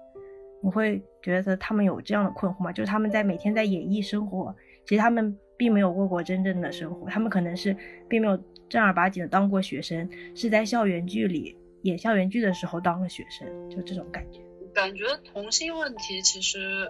[0.61, 2.71] 你会觉得他们有这样的困惑吗？
[2.71, 4.55] 就是他们在每天在演绎生活，
[4.85, 7.75] 其实他们并没有过过真正的生活，他们可能是
[8.07, 14.39] 并没有正儿八经的当过学生，是在校园剧里演校园剧的时候当了学生，就这种感觉。
[14.73, 16.89] 感觉同性问题其实，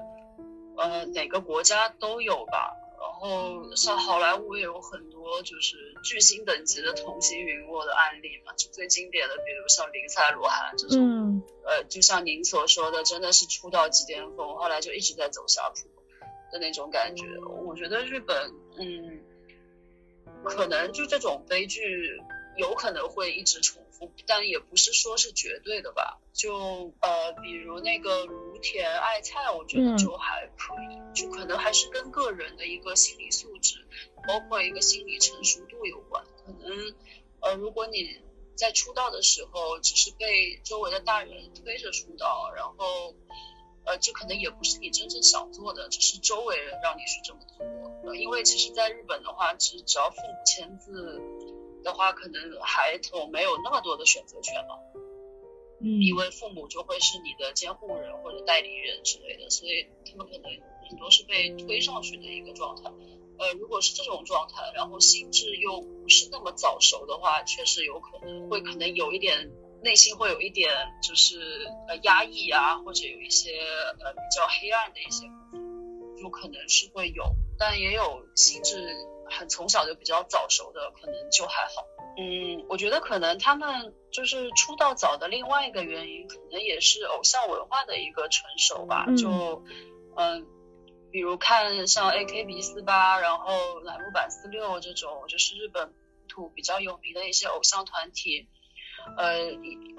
[0.77, 2.71] 呃，哪个国家都有吧。
[3.07, 15.77] 然后像好莱坞也有很多就是巨星等级的童星陨落的案例嘛，就最经典的，比如像林赛·罗韩这种，呃，就像您所说的，真的是出道即巅峰，后来就一直在走下坡
[16.51, 17.25] 的那种感觉。
[17.65, 19.23] 我觉得日本，嗯，
[20.43, 22.19] 可能就这种悲剧
[22.55, 26.19] 有可能会一直重复，但也不是说是绝对的吧。
[26.33, 28.27] 就呃，比如那个
[28.57, 33.85] 芦田爱菜，我觉得就还可以，就可能还是跟个人的一个心理素质，
[34.27, 36.23] 包括一个心理成熟度有关。
[36.43, 36.95] 可能
[37.41, 38.19] 呃，如果你
[38.55, 43.13] 在出道的时候只是被周围的大人推着出道，然后
[43.85, 47.65] 呃，这可能也不是你真正想做的，只是周围人让你去这么做。
[48.09, 51.21] 呃，因为其实，在日本的话，其实只要父母签字
[51.83, 54.81] 的话，可能孩童没有那么多的选择权了。
[55.79, 60.51] 嗯，因为父母就会是你的监护人或者代理人之类的，所以他们可能
[60.89, 62.91] 很多是被推上去的一个状态。
[63.39, 69.51] 呃，如果是这种状态，然后心智又不是那么早熟的话，确实有可能会可能有一点
[69.83, 70.71] 内心会有一点
[71.07, 71.39] 就是
[71.87, 73.51] 呃压抑啊，或者有一些
[73.99, 75.27] 呃比较黑暗的一些，
[76.19, 77.23] 就可能是会有，
[77.59, 78.75] 但也有心智
[79.29, 81.85] 很从小就比较早熟的，可能就还好。
[82.19, 89.05] 嗯，我觉得可能他们就是出道早的另外一个原因，可能也是偶像文化的一个成熟吧。
[89.15, 89.63] 就
[90.15, 90.47] 嗯，
[91.11, 95.93] 比如看像 AKB 四八，然后乃木坂四六这种，就是日本
[96.27, 98.47] 土比较有名的一些偶像团体。
[99.15, 99.37] 呃，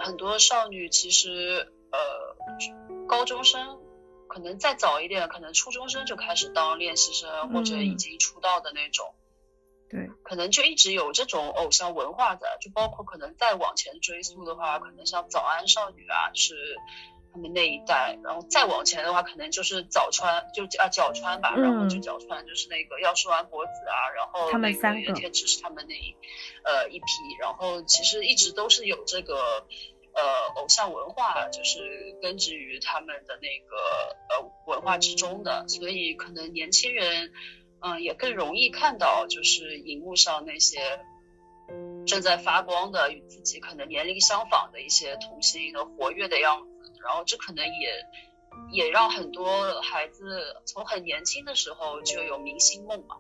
[0.05, 3.79] 很多少女其实呃，高中生
[4.27, 9.15] 可能再早一点，可能初中生就开始当练习生或者已经出道的那种。
[10.29, 16.77] 对，可能就一直有这种偶像文化的，就包括可能再往前追溯的话，可能像早安少女啊，是
[17.33, 26.15] 他们那一代，然后再往前的话，可能就是早川，就啊角川吧，然后就角川就是那个要是丸博子啊，然后那个原田只是他们那一
[26.65, 27.07] 呃一批，
[27.41, 29.67] 然后其实一直都是有这个
[30.15, 30.23] 呃
[30.57, 31.81] 偶像文化，就是
[32.21, 33.77] 根植于他们的那个
[34.29, 37.33] 呃文化之中的，所以可能年轻人。
[37.81, 40.81] 嗯，也更容易看到，就是荧幕上那些
[42.07, 48.05] 正在发光的、与自己可能年龄相仿的一些童星的活跃的样子，然后这可能也
[48.73, 53.17] 也让很多孩子从很年轻的时候就有明星梦嘛。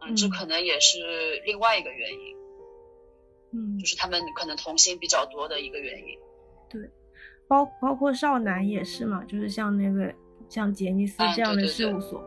[0.00, 2.36] 嗯，这可能也是另外一个原因。
[3.52, 6.18] 嗯，就是他们可能童星比较多的一个原因。
[6.70, 6.88] 对，
[7.46, 10.14] 包包括少男也是嘛，就是像那个
[10.48, 12.24] 像杰尼斯这样的事务所。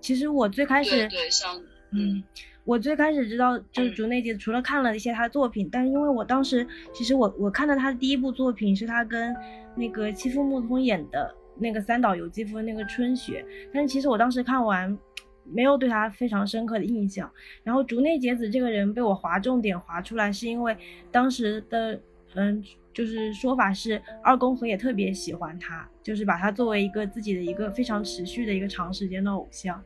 [0.00, 1.60] 其实我最开始，对像
[1.92, 2.22] 嗯，
[2.64, 9.34] 我最开始知道就是竹内结子，除了看了一些他的作品，但是因为我当时其实我我看到他的第一部作品是他跟
[9.74, 14.96] 那个七夫木通演的那个三岛由纪夫那个春雪，但是其实我当时看完
[15.44, 17.30] 没有对他非常深刻的印象。
[17.62, 20.76] 然后竹内结子这个人被我划重点划出来，是因为
[21.10, 22.00] 当时的
[22.34, 22.64] 嗯。
[22.92, 29.82] 就是说法是二宫和也特别喜欢他，就是把他作为一个自己的一个非常持续的一个长时间的偶像。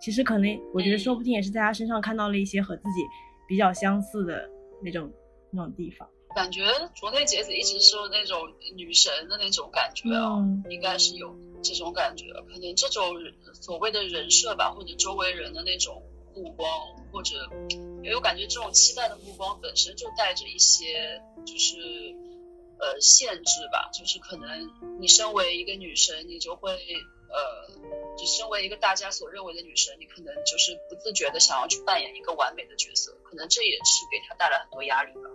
[0.00, 3.04] 其实可能我觉得说不定也是在他身上看到了一些和自己
[3.46, 4.48] 比较相似的
[4.82, 5.12] 那种
[5.50, 6.08] 那种地方。
[6.34, 6.64] 感觉
[6.94, 8.38] 竹内结子一直是那种
[8.74, 12.32] 女神的那种感觉啊，应该是有这种感觉。
[12.48, 13.14] 可能这种
[13.60, 16.02] 所谓的人设吧，或者周围人的那种
[16.34, 16.66] 目光，
[17.12, 17.36] 或者
[18.02, 21.76] 因为我感觉这种期待的目光本身就带着一些就是。
[22.78, 24.48] 呃，限制吧，就是可能
[25.00, 27.68] 你身为一个女生，你就会呃，
[28.18, 35.30] 就身为一个大家所认为的女生，你可能就是不自觉的想要去扮演一个完美的角色，可能这也是给她带来很多压力吧。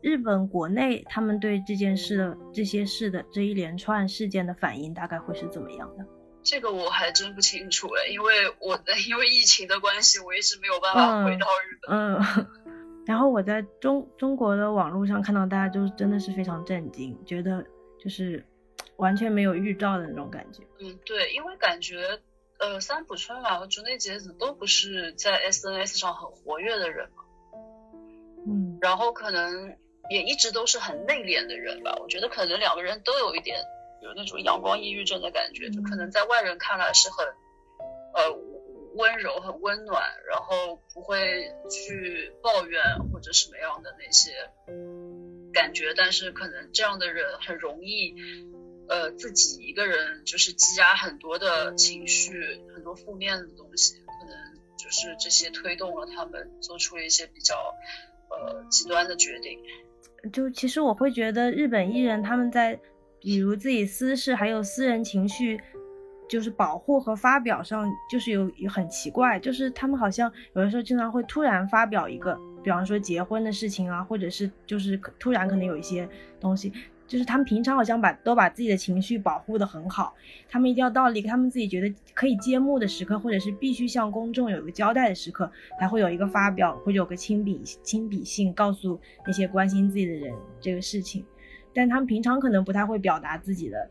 [0.00, 6.04] 日本国内他们对这件事的这些事的这一连串事件的反应大概会是怎么样的？
[6.44, 8.78] 这个我还真不清楚哎，因为我
[9.08, 11.96] 因为疫情的关系，我一直没有办法回到日本。
[11.96, 12.46] 嗯。
[13.08, 17.64] 然后我在中中国的网络上看到大家就真的是非常震惊，觉得
[17.98, 18.44] 就是
[18.96, 20.62] 完全没有预兆的那种感觉。
[20.78, 22.20] 嗯，对，因为感觉
[22.58, 27.24] 呃三浦春马和竹内结子都不是在 SNS 上很活跃的人嘛。
[28.46, 29.74] 嗯，然后可能
[30.10, 31.96] 也一直都是很内敛的人吧。
[31.98, 33.58] 我觉得可能两个人都有一点
[34.02, 37.26] 有那种阳光抑郁症的感觉，就可能在外人看来是很
[38.12, 38.47] 呃。
[38.98, 42.82] 温柔很温暖，然后不会去抱怨
[43.12, 44.32] 或者什么样的那些
[45.52, 48.14] 感觉，但是可能这样的人很容易，
[48.88, 54.36] 呃，自己一个人就是积压很多的情绪，很多负面的东西，可能
[54.76, 57.54] 就是这些推动了他们做出了一些比较
[58.30, 59.58] 呃极端的决定。
[60.32, 62.78] 就其实我会觉得日本艺人他们在
[63.20, 65.60] 比如自己私事还有私人情绪，
[66.28, 76.08] 就是保护和发表上，就是有很奇怪，就是他们好像有的时候经常会突然发表一个，比方说结婚的事情啊，或者是就是突然可能有一些
[76.38, 76.72] 东西。
[77.06, 80.14] 就是他们平常好像把都把自己的情绪保护的很好，
[80.46, 85.50] 他们一定要到了一个他们自己觉得可以揭幕的时刻，或者是必须向公众有一个交代的时刻，
[85.80, 91.24] 才会有一个发表，或者有个亲笔亲笔信告诉那些关心自己的人这个事情，
[91.72, 93.88] 但他们平常可能不太会表达自己的。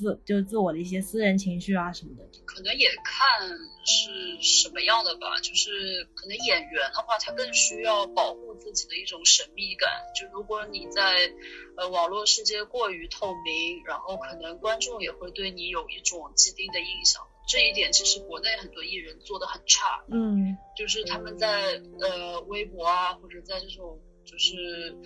[0.00, 3.46] 自就是自我的一些私人情绪啊什么的，可能也看
[3.84, 5.38] 是什么样的吧。
[5.40, 9.90] 就是可能演员的话，他更需要保护自己的一种神秘感。
[10.18, 11.30] 就如果你在
[11.76, 17.22] 呃网络世界过于透明，然后可能观众也会对你有一种既定的印象。
[17.46, 20.02] 这一点其实国内很多艺人做的很差。
[20.10, 24.96] 嗯，就是他们在呃微博啊，或者在这种就是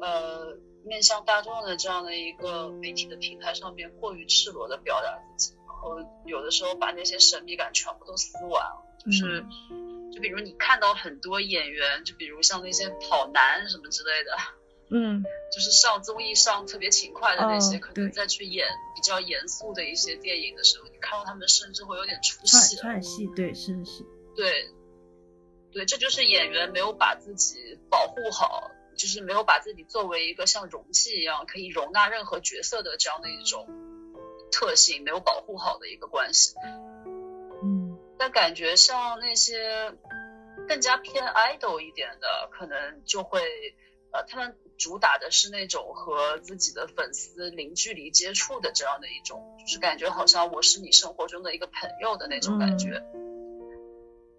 [0.00, 0.58] 呃。
[0.84, 8.86] 面向大众的这样的一个媒体的平台上面，过于赤裸的表达自己，然后有的时候把那些神秘感全部都撕完了。
[8.98, 9.44] 就是，
[10.12, 14.36] 就比如你看到很多演员，就比如像那些跑男什么之类的，
[14.90, 22.76] 嗯，就是上综艺上特别勤快的那些，可能再去演比较严肃的一些电影的时候，你看到他们甚至会有点出戏。
[22.76, 24.06] 串戏，对，是是是。
[24.36, 24.70] 对，
[25.72, 28.70] 对，这就是演员没有把自己保护好。
[28.96, 33.66] 就是没有把自己作为一个像容器一样可以容纳任何角色的这样的一种
[34.52, 36.54] 特性，没有保护好的一个关系。
[37.62, 39.94] 嗯，但感觉像那些
[40.68, 43.40] 更加偏 idol 一点的，可能就会
[44.12, 53.02] 呃，他们主打的是那种和自己的粉丝零距离接触的这样的一种，就是感觉好像我是你生活中的一个朋友的那种感觉。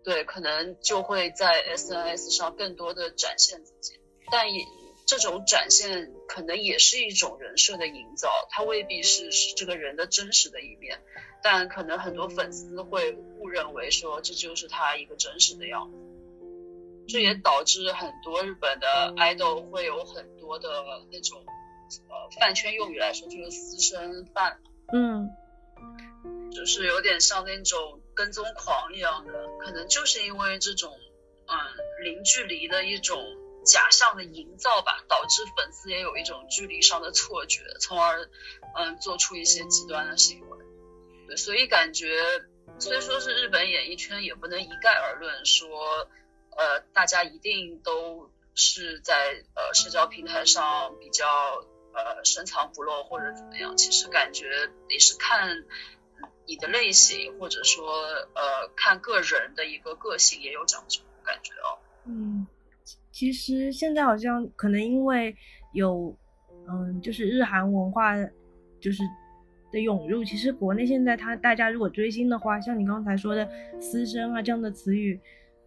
[0.04, 4.01] 对，可能就会在 SNS 上更多的展现自己。
[4.32, 4.66] 但也
[5.06, 11.02] 这种展现可能也是一种人设的营造，它未必是是这个人的真实的一面，
[11.44, 15.98] 但可能很多粉丝会误认为说这就是他一个真实的样子，
[17.10, 20.70] 这也导致很多日本的 idol 会有很多的
[21.12, 21.44] 那种
[22.08, 24.62] 呃饭圈用语来说就是私生饭，
[24.94, 25.30] 嗯，
[26.52, 30.94] 就是有点像那种跟踪狂一样的，可能就是因为这种
[31.48, 31.58] 嗯
[32.06, 33.20] 零距离的一种。
[33.64, 38.30] 假象的营造吧，导致粉丝也有一种距离上的错觉，从而
[38.76, 40.58] 嗯做出一些极端的行为。
[41.28, 42.24] 对，所以感觉
[42.80, 46.10] 虽说是日本演艺圈，也不能一概而论说，
[46.58, 51.28] 呃，大家一定都是在呃社交平台上比较
[51.94, 53.78] 呃深藏不露或者怎么样。
[53.78, 55.66] 其实感觉也是看
[56.48, 58.04] 你的类型，或者说
[58.34, 61.78] 呃看个人的一个个性也有讲究，感觉哦。
[62.06, 62.48] 嗯。
[63.22, 65.36] 其实现在好像可能因为
[65.74, 66.18] 有，
[66.68, 68.16] 嗯，就是日韩文化，
[68.80, 69.04] 就是
[69.72, 70.24] 的涌入。
[70.24, 73.48] 其实国内现在他大家如果追星的话，像你刚才说的
[73.80, 75.20] “私生”啊这样的词语，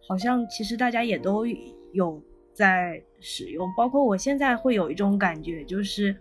[0.05, 1.45] 好像其实大家也都
[1.93, 3.65] 有在使用。
[3.77, 6.13] 包括我现在会有一种感觉，就是，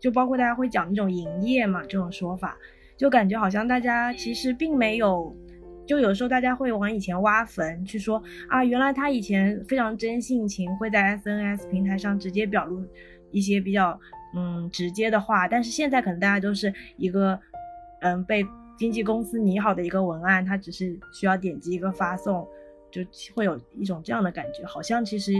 [0.00, 2.56] 就包括大家会讲那种“营业”嘛这种说法，
[2.96, 5.36] 就感觉好像大家其实并没有。
[5.88, 12.84] 就有时候大家会往以前挖坟，去说啊，原来他以前非常真性情，会在 SNS 平台上直接表露
[13.30, 13.98] 一些比较
[14.36, 17.40] 嗯直接的话，但是现在可能大家都是一个
[18.02, 22.46] 嗯被经纪公司拟好的一个文案，他只是需要点击一个发送，
[22.90, 23.02] 就
[23.34, 25.32] 会有一种这样的感觉，好像其实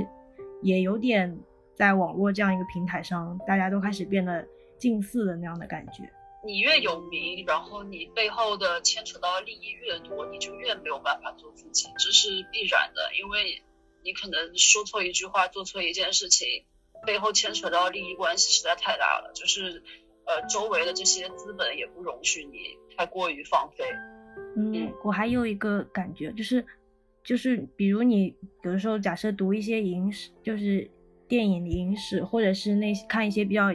[0.62, 1.36] 也有点
[1.74, 4.42] 在网络这样一个平台上，大家都开始变得
[4.78, 6.10] 近似的那样的感觉。
[6.46, 13.10] 你越有名，然后你背后的牵扯到利益越多，你就越没有办法做自己，这是必然的。
[13.20, 13.60] 因为
[14.04, 16.64] 你可能说错一句话，做错一件事情，
[17.04, 19.32] 背后牵扯到利益关系实在太大了。
[19.34, 19.82] 就是
[20.26, 23.84] 呃，周围的这些资本也不容许你太过于放飞。
[24.56, 26.64] 嗯，我还有一个感觉，就是
[27.24, 28.32] 就是比如你
[28.62, 30.88] 有的时候假设读一些影史，就是
[31.26, 33.72] 电影的影史，或者是那看一些比较。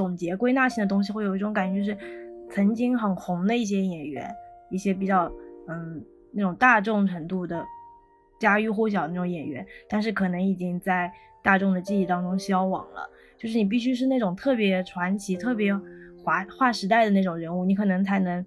[0.00, 1.98] 总结归纳性的东西，会有一种感觉，就是
[2.48, 4.34] 曾经很红的一些演员，
[4.70, 5.30] 一些比较
[5.68, 7.62] 嗯那种大众程度的
[8.38, 13.06] 家喻户晓的那种演员，但是可能已经在大众的记忆当中消亡了。
[13.36, 15.70] 就是你必须是那种特别传奇、特别
[16.24, 18.42] 划划时代的那种人物，你可能才能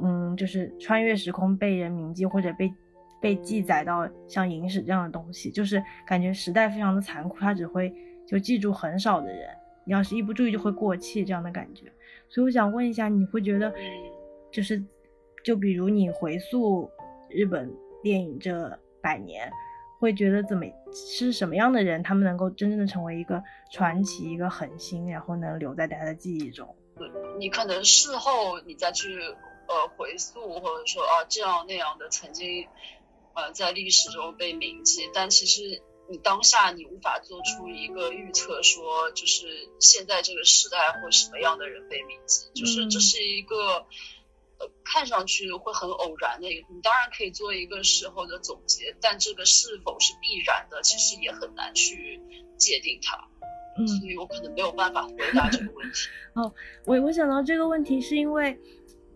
[0.00, 2.72] 嗯就是穿越时空被人铭记，或者被
[3.20, 5.50] 被记载到像影史这样的东西。
[5.50, 7.92] 就是感觉时代非常的残酷，他只会
[8.24, 9.48] 就记住很少的人。
[9.84, 11.92] 你要是一不注意就会过气，这样的感觉。
[12.28, 13.72] 所以我想问一下，你会觉得，
[14.50, 14.82] 就是，
[15.44, 16.90] 就比如你回溯
[17.28, 17.70] 日本
[18.02, 19.50] 电影这百年，
[20.00, 26.74] 会觉得怎么是什么样的人，他们能够真正的成为一个传奇、一个恒星，然后能留在大家的记忆中。
[27.38, 32.66] 你可能事后你再去呃回溯，或者说啊这样那样的曾经
[33.34, 35.82] 呃在历史中被铭记，但其实
[36.12, 39.46] 你当下你无法做出一个预测，说就是
[39.80, 43.56] 现在这个时代会什么样的人被铭记，就是这是一个
[44.58, 52.20] 呃看上去会很偶然的一个，你当然可以做一个事后的总结，但这个是否是必然的，其实也很难去
[52.58, 53.16] 界定它。
[53.78, 56.08] 嗯，所以我可能没有办法回答这个问题。
[56.36, 56.52] 哦，
[56.84, 58.54] 我我想到这个问题是因为，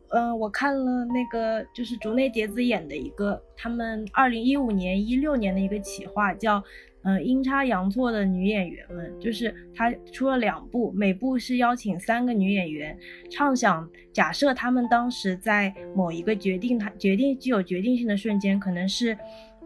[0.09, 6.65] 嗯，我看了那个就是竹内结子演的一个他们二零一五年一六年的一个企划，叫
[7.07, 12.99] 嗯阴差阳错的女演员们，就是他出了两部，每部是邀请三个女演员，
[13.31, 19.17] 畅想假设他们当时在某一个决定，他决定具有决定性的瞬间，可能是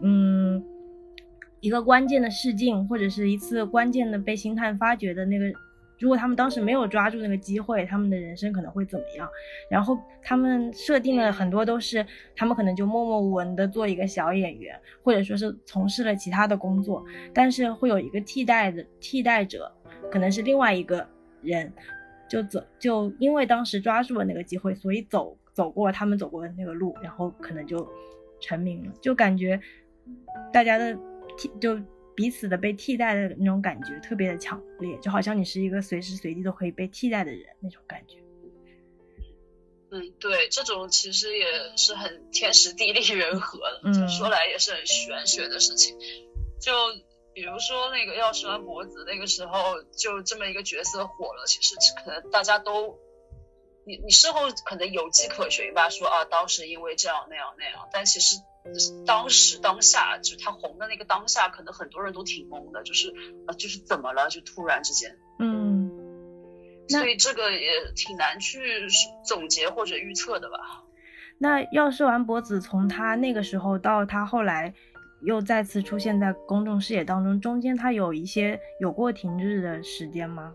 [0.01, 0.63] 嗯。
[1.63, 5.45] 一个关键的试镜，或者是一次关键的被星探发掘的那个，
[6.01, 9.29] 如果他们当时没有抓住那个机会，他们的人生可能会怎么样？
[9.69, 19.71] 然后他们设定了很多都是，他们可能就默默无闻的做一个小演员，或者说是从事了其他的工作，但是会有一个替代的替代者，
[20.11, 21.07] 可能是另外一个
[21.41, 21.71] 人，
[22.27, 27.87] 就走就因为当时抓住了那个机会，所以走走过他们走过的那个路，然后可能就
[28.39, 29.59] 成名了，就感觉
[30.51, 30.97] 大家的。
[31.37, 31.79] 替就
[32.15, 38.17] 彼此的被替代的那种感觉特别的强烈，就好像你是一个随时随地都可以被替代的人那种感觉。
[39.91, 41.45] 嗯，对，这种其实也
[41.75, 45.97] 是很天时地利人和的，说来也是很玄学的事情。
[46.61, 46.71] 就
[47.33, 52.97] 比如说那个药师丸博子那个时候就这么一个角色火了，其实可能大家都，
[53.85, 58.37] 你你事后可能有迹可循吧，说啊当时因为这样那样那样，但其实。
[59.07, 63.11] 当时当下，就他红的那个当下，可能很多人都挺懵的，就是
[63.47, 64.29] 啊，就是怎么了？
[64.29, 65.89] 就突然之间，嗯，
[66.87, 68.87] 所以这个也挺难去
[69.25, 70.83] 总结或者预测的吧。
[71.39, 74.71] 那要是丸博子从他那个时候到他后来
[75.23, 80.53] 又再次出现在公众视野当中，中间他有一些有过停滞的时间吗？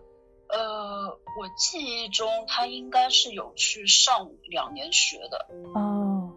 [0.49, 5.47] 呃，我记忆中他应该是有去上两年学的。
[5.75, 6.33] 哦。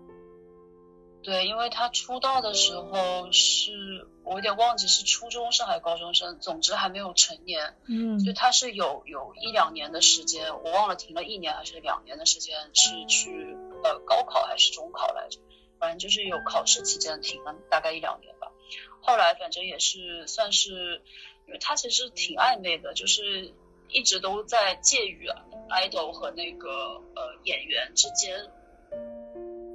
[1.23, 13.55] 对，因为他出道的时候是我有点忘记是初中生还是高中生，总之还没有成年，嗯，所以他是有有一两年的时间，我忘了停了一年还是两年的时间，是去
[13.85, 15.39] 呃高考还是中考来着，
[15.79, 18.51] 反正就是有考试期间停了大概一两年吧。
[19.03, 21.03] 后来反正也是算是，
[21.47, 23.53] 因为他其实挺暧昧的，就是
[23.93, 25.29] 一直都在介于
[25.69, 26.69] idol 和那个
[27.15, 28.51] 呃演员之间。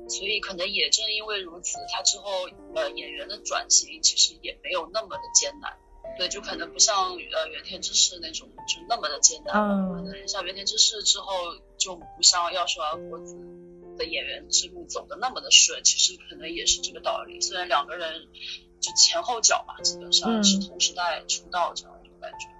[0.07, 5.75] 所以可能也正因为如此，他之后呃演员的转型其实也没有那么的艰难，
[6.15, 9.55] 对，就可能不像呃原田知世那种就那么的艰难，
[9.95, 13.35] 可能像原田知世之后就不像药师丸博子
[13.97, 17.41] 的演员之路走的那么的顺，其实可能也是这个道理。
[17.41, 18.27] 虽然两个人
[18.79, 22.54] 就前后脚嘛，基本上是同时代出道这样一种感觉。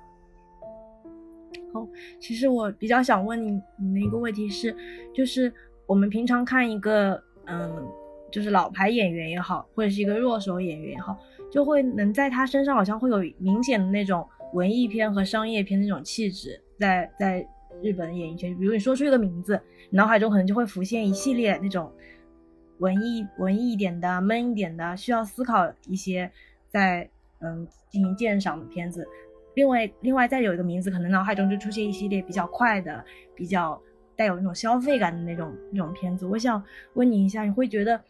[2.20, 4.76] 其实我比较想问你你的一个问题是，
[5.14, 5.54] 就是
[5.86, 7.22] 我们平常看一个。
[7.48, 7.88] 嗯，
[8.32, 11.16] 就是老牌演员也好，或者是一个弱手演员也好，
[11.52, 17.48] 就会能在他身上好像会有明显的那种文艺片和商业片那种气质，在在
[17.84, 21.94] 日本演艺圈，比如你说出一个名字，脑海中可能就会浮现一系列那种
[22.80, 26.32] 文艺文艺一点的、闷一点的，需要思考一些，
[26.68, 27.08] 在
[27.42, 29.08] 嗯进行鉴赏的片子。
[29.56, 33.04] 另外，另外再有一个名字，可能脑海中就出现一系列比较快的、
[33.36, 33.82] 比较。
[34.18, 38.02] 带有那种消费感的那种那种片子，我想问你一下，你会觉得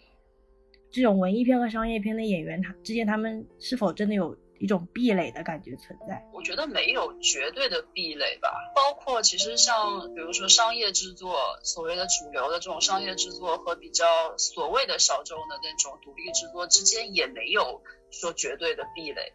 [0.92, 6.24] 这种文艺片和商业片的演员，他之间他们是否真的有一种壁垒的感觉存在？
[6.32, 14.06] 我觉得没有绝对的壁垒吧，包括其实像比如说商业制作，所谓的主流的这种商业制作和比较
[14.38, 17.82] 所谓的小众的那种独立制作之间也没有
[18.12, 19.34] 说绝对的壁垒。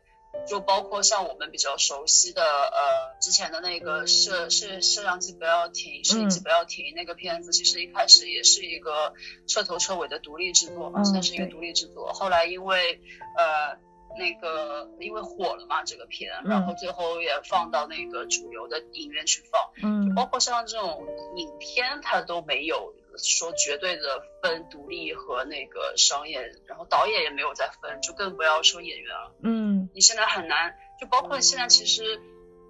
[0.48, 9.12] 就包括像我们比较熟悉的，呃，之前的那个摄摄摄像机不要停，摄影机不要停那个片子，其实一开始也是一个
[9.46, 12.12] 彻头彻尾的独立制作嘛，算是一个独立制作。
[12.12, 13.00] 后来因为
[13.36, 13.78] 呃
[14.18, 19.60] 那个因为火了嘛这个片，然后最后也放到那个主流的影院去放。
[19.82, 21.06] 嗯，包括像这种
[21.36, 22.94] 影片，它都没有。
[23.18, 29.34] 说绝对的分独立和那个商业，然后导演也没有再分，就更不要说演员了。
[29.42, 32.20] 嗯，你现在很难，就包括现在其实，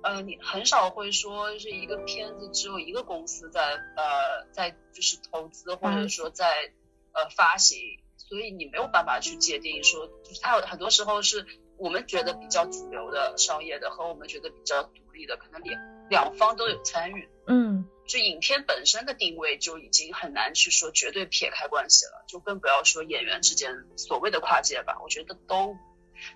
[0.03, 3.61] 呃，你很少会说是一个片子只有一个公司在
[3.97, 6.73] 呃在就是投资或者说在
[7.13, 7.79] 呃发行，
[8.17, 17.29] 所以你没有办法去界定说，就是它有很多时候是我们觉得比较主流的商业的和我们觉得比较独立的，可能两两方都有参与。
[17.47, 25.77] 嗯，就影片本身的定位就已经很难去说绝对撇开关系了，就更不要说演员之间所谓的跨界吧，我觉得都。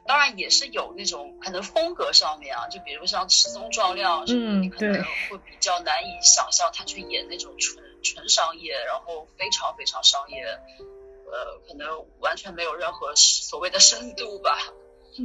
[0.07, 14.57] 当然也是有那种可能风格上面啊，就比如像赤松壮亮什么，你可能会比较难以想象他去演那种纯纯商业，然后非常非常商业，呃，可能完全没有任何所谓的深度吧。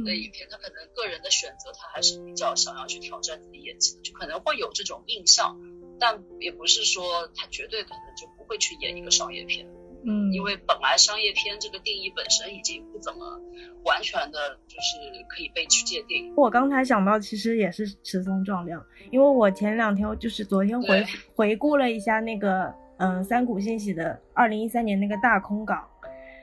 [0.04, 5.58] 的影片他可能个人的选择，他还是比较想要去挑战自己演技的，就可能会有这种印象，
[6.00, 9.66] 但也不是说他绝对可能就不会去演一个商业片。
[10.02, 13.38] 嗯，因为本来商业片这个定义本身已经不怎么
[13.84, 14.96] 完全的，就是
[15.28, 16.32] 可以被去界定。
[16.36, 25.86] 我刚才想到，其实也是持松壮亮，因为我前两天就是昨天回回顾了一下那个嗯三谷幸喜的二零一三年那个大空港，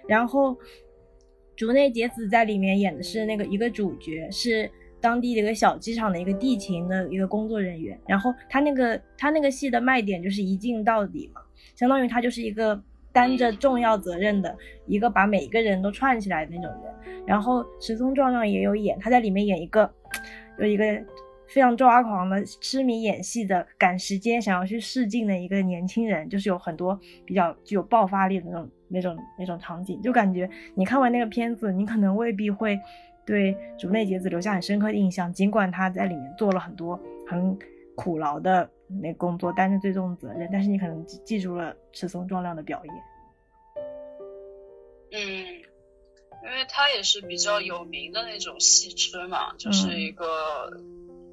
[0.08, 0.55] 然后
[1.55, 4.70] 竹内结子在里面演的是那个一个主角，是
[5.02, 11.41] 当地的一个小机场的一个地勤的一个工作人员，然后他那个他那个戏的卖点就是一镜到底嘛，
[11.76, 12.82] 相当于他就是一个。
[13.14, 17.24] 担着重要责任的一个，把每一个人都串起来的那种人。
[17.26, 19.91] 然后石松壮壮也有演，他在里面演一个，
[20.60, 20.84] 有一个
[21.48, 32.80] 非常抓狂的、痴迷演戏的、赶时间想要去试镜的一个年轻人，就是有很多比较具有爆发力的那种、那种、那种场景，就感觉你看完那个片子，你可能未必会
[33.28, 37.59] 对竹内结子留下很深刻的印象，尽管他在里面做了很多很
[37.95, 38.67] 苦劳的。
[39.01, 42.95] 那工作担着最重的责任，但是你可能记记住了赤松壮亮的表演。
[45.11, 45.19] 嗯，
[46.41, 50.71] 因为他也是比较有名的那种戏痴嘛，就是一个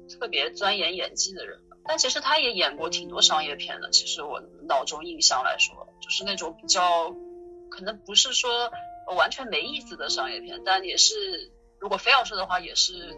[0.09, 1.57] 特别钻研演技的人。
[1.85, 3.89] 但其实他也演过挺多商业片的。
[3.91, 7.15] 其实我脑中印象来说，就是那种比较
[7.69, 8.69] 可能不是说
[9.15, 11.13] 完全没意思的商业片，但也是
[11.85, 13.15] 如果非要说的话，也是。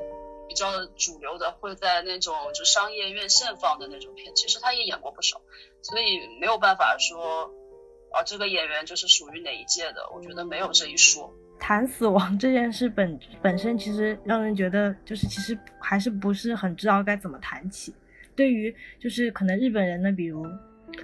[0.50, 5.42] 比较主流的会在那种就商业院线放的那种片，其实他也演过不少，
[5.82, 7.52] 所以没有办法说
[8.14, 11.30] 啊这个演员就是属于哪一届的，我觉得没有这一说。
[11.60, 17.94] 谈死亡这件事本本身其实让人觉得就是其实还是不是很知道该怎么谈起。
[18.34, 20.48] 对于就是可能日本人呢，比如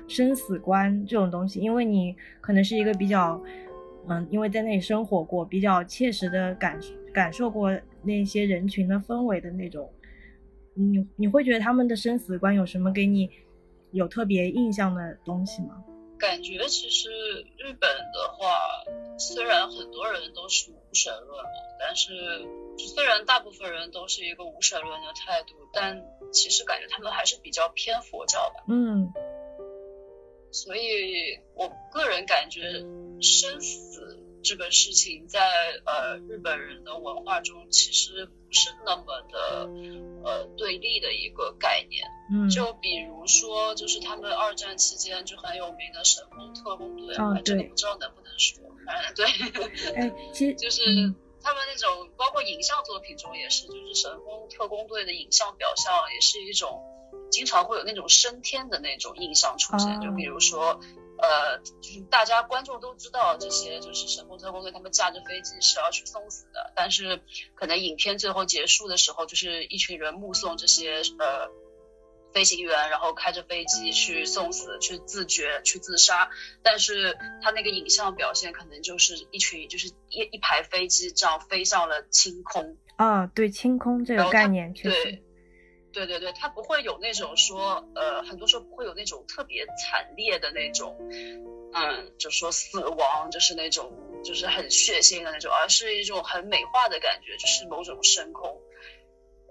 [0.07, 3.43] 生死观这种东西，因为你可能是一个比较
[4.07, 6.79] 嗯，因为在那里生活过，比较切实的感
[7.13, 7.71] 感受过。
[8.05, 9.89] 那些人群的氛围的那种，
[10.73, 13.29] 你你会觉得他们的生死观有什么给你
[13.91, 15.81] 有特别印象的东西吗？
[16.19, 17.09] 感觉其实
[17.57, 18.59] 日本的话，
[19.17, 21.49] 虽然很多人都是无神论嘛，
[21.79, 22.13] 但是
[22.77, 28.65] 虽然大部分人都是一个无神论的态度，但其实感觉他们还是比较偏佛教吧。
[28.67, 29.09] 嗯，
[30.53, 32.61] 所以我个人感觉
[33.21, 34.19] 生死。
[34.45, 35.39] 这个事情在
[35.85, 39.69] 呃日本人的文化中其实不是那么的
[40.21, 50.83] 呃对立的一个概念，嗯，就比如说就是他们二战期间就很有名的神风特工队，啊对，不知道能不能说，嗯对，哎 其实就是
[51.41, 56.83] 他们那种包括影像作品中也是，就是神风特工队的影像表象也是一种
[57.33, 60.79] 经常会有那种升天的那种印象出现，就比如说。
[61.15, 67.21] 呃，就是大家观众都知道这些，就是神风特工队他们驾着飞机是要去送死的，但是
[67.55, 71.49] 可能影片最后结束的时候，就是一群人目送这些呃
[72.33, 76.29] 飞行员，然后开着飞机去送死、去自绝、去自杀，
[76.61, 85.03] 但是他那个影像表现可能就是一群就是一一排飞机这样飞上了清空啊，对，清空这个概念确实。
[85.03, 85.23] 对
[85.93, 90.97] 对对对，他不会有那种说，呃，很多时候不会有那种特别惨烈的那种，
[91.73, 98.59] 嗯，就说死亡就是那种，就是很血腥的那种，而是一种很美化的感觉，就是某种升空，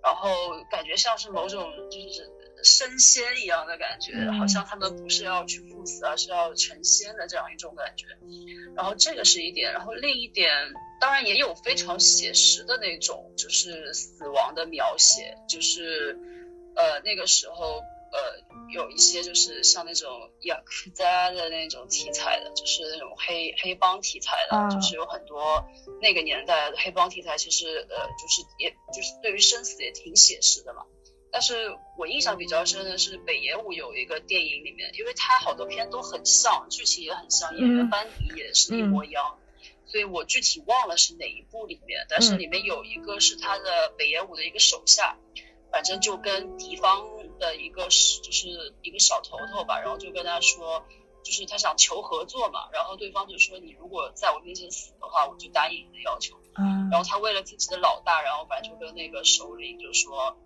[0.02, 0.28] 然后
[0.70, 2.28] 感觉像是某种就是
[2.64, 8.06] 升仙一样的感觉，好像他们不是要去赴死，而是要成仙的这样一种感觉。
[8.74, 10.50] 然后这个是一点，然后另一点。
[11.00, 16.16] 当然也有非常写实的那种，就是死亡的描写，就是
[16.76, 18.18] 呃那个时候呃
[18.72, 25.64] 有一些就是像那种雅克扎的那种题材的，就是那种黑黑帮题材的，就是有很多
[26.00, 30.82] 那个年代的黑帮题材，其实呃就是也就是对于生死也挺写实的嘛。
[31.30, 39.38] 但是我印象比较深的是北野武有一个电影里面，因为他好多片都很像，剧情也很像，演员班底也是一模一样。
[39.86, 45.16] 所以我具体忘了是哪一部里面，但是里面有一个是他的北野武的一个手下，
[45.72, 47.02] 反正就跟敌方
[47.38, 50.84] 的一个是就是一个小头头吧，然后就跟他说，
[51.24, 56.36] 就是他想求合作嘛，然后对方就说你如果在我面前死的话，我就答应你的要求。
[56.58, 60.36] 嗯，然后他为了自己的老大，然后反正就跟那个首领就说，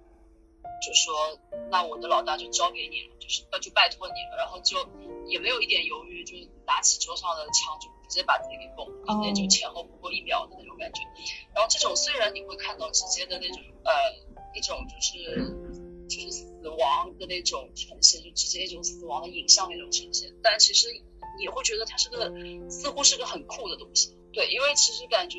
[0.86, 1.36] 就说
[1.68, 4.78] 那我的老大就交给你了，就是那就拜托你了，然后就
[5.26, 11.00] 也没有一点犹豫，就拿起桌上的枪就直接把自己给崩了，那就前后不过一秒的那种感觉。
[11.52, 13.92] 然后这种虽然你会看到直接的那种呃
[14.54, 20.88] 一种就是就是死亡的那种呈现，就直接一种死亡的影像那种呈现，但其实
[21.40, 22.32] 也会觉得它是个
[22.70, 24.16] 似乎是个很酷的东西。
[24.32, 25.38] 对，因为其实感觉。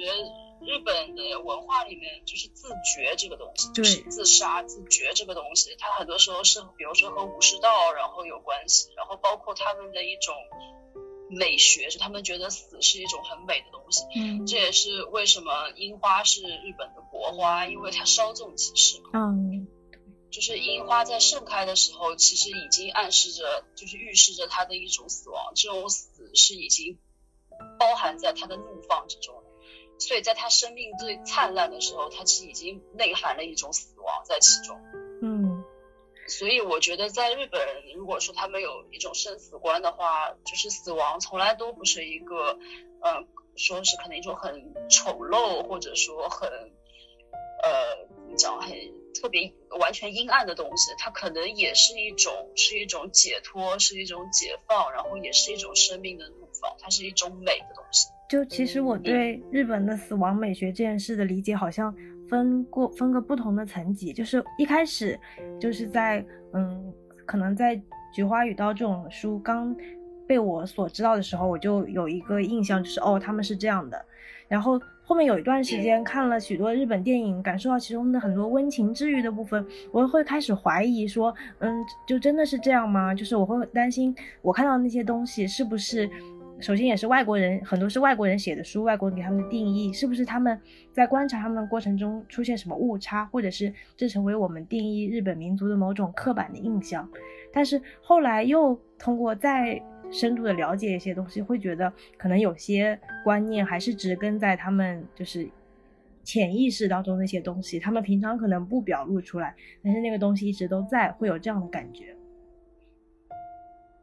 [0.60, 10.34] 日本的文化里面，就是自觉这个东西，就是自杀、自觉这个东西，它很多时候是，比如说和武士道然后有关系，然后包括他们的一种
[11.30, 14.04] 美学，是他们觉得死是一种很美的东西。
[14.16, 19.10] 嗯，这也是为什么樱花是日本的国花，因为它稍纵即逝嘛。
[19.14, 19.68] 嗯，
[20.32, 26.98] 就是樱花在盛开的时候，其实已经暗示着，就是预示着它的一种死亡，这种死是已经
[27.80, 29.36] 包含在它的怒放之中。
[30.00, 34.80] 所以在它生命最灿烂的时候，它其实已经内含了一种死亡在其中。
[35.24, 35.47] 嗯，
[36.28, 37.60] 所以我觉得在日本，
[37.96, 42.58] 如果说他们有一种生死观的话，就是死亡从来都不是一个，
[43.02, 43.24] 呃，
[43.56, 46.50] 说是可能一种很丑陋或者说很，
[47.64, 48.72] 呃，怎么讲，很
[49.14, 50.92] 特别完全阴暗的东西。
[50.98, 58.08] 它可能也是一种是一种解脱，是一种解放，然后也是一种生命的怒放，它是一种美的东西。
[58.30, 61.96] 就其实我对日本的死亡美学这件事的理解，好像
[62.30, 64.14] 分过分个不同的层级。
[64.14, 65.20] 就是一开始
[65.60, 66.94] 就是在嗯，
[67.26, 67.76] 可能在
[68.14, 69.76] 《菊花与刀》这种书刚
[70.26, 74.06] 被我所知道的时候，我就有一个印象，就是哦他们是这样的。
[74.48, 83.14] 然后后面有一段时间看了许多日本电影，感受到其中的很多温情治愈的部分，我会开始怀疑说，嗯，就真的是这样吗？
[83.14, 86.10] 就是我会担心我看到那些东西是不是。
[86.60, 90.60] 首先也是外国人，很多是外国人写的书，外国人给他们的定义，是不是他们
[90.92, 97.08] 在观察他们的过程中出现什么误差，或者是这成为我们定义日本民族的某种刻板的印象？
[97.54, 99.80] 但是后来又通过再
[100.12, 105.48] 深度的了解一些东西，会觉得可能有些观念还是植根在他们就是
[106.24, 112.17] 潜意识当中那些东西，他们平常可能不表露出来，但是那个东西一直都在，会有这样的感觉。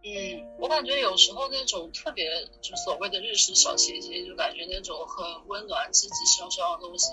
[0.06, 2.28] 嗯，我感觉有时候那种特别
[2.60, 7.08] 就所谓的日式小清新，就感觉那种很温暖、积极向上的东西，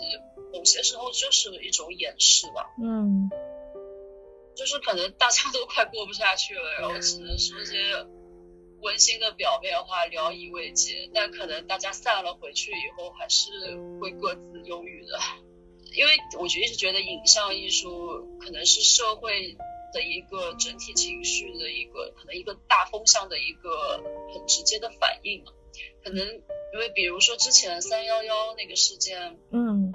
[0.54, 2.70] 某些时候就是一种掩饰吧。
[2.84, 3.30] 嗯，
[4.58, 8.06] 就是可能大家都快过不下去了，然后只能说些
[8.82, 11.10] 温馨的表面话，聊以慰藉。
[11.14, 13.50] 但可能大家散了回去以后，还是
[14.02, 15.18] 会各自忧郁的。
[15.96, 19.56] 因为我觉得一直觉得影像艺术可能是社会。
[19.92, 23.98] 的一个整体情绪的一个可能一个大风向的一个
[24.34, 25.52] 很直接的反应嘛，
[26.04, 26.26] 可能
[26.74, 29.92] 因为比如说之前三幺幺那个事件，嗯，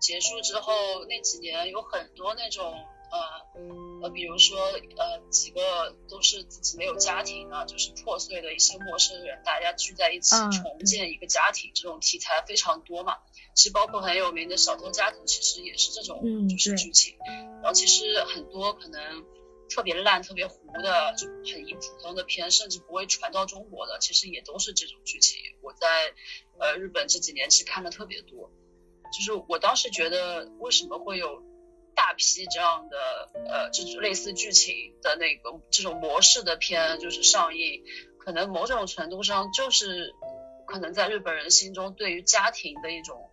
[0.00, 0.72] 结束之后
[1.08, 2.74] 那几年有很多那种
[3.10, 3.60] 呃
[4.02, 13.16] 呃比如说呃几个都是自己没有家庭啊，就是破碎的一些陌生人，大家聚在一起重建一个家庭，这种题材非常多嘛。
[13.54, 17.16] 其实包括很有名的小偷家庭，其实也是这种就是剧情。
[17.62, 19.24] 然后其实很多可能
[19.68, 25.40] 特别烂、特别糊的，就很一普通的片，甚至不会传到中国的，其实也都是这种剧情。
[25.62, 26.14] 我在
[26.58, 28.50] 呃日本这几年其实看的特别多，
[29.12, 31.42] 就是我当时觉得为什么会有
[31.94, 32.96] 大批这样的
[33.48, 37.82] 呃这种类似剧情的那个这种模式的片就是上映，
[38.18, 40.14] 可能某种程度上就是
[40.66, 43.30] 可能在日本人心中对于家庭的一种。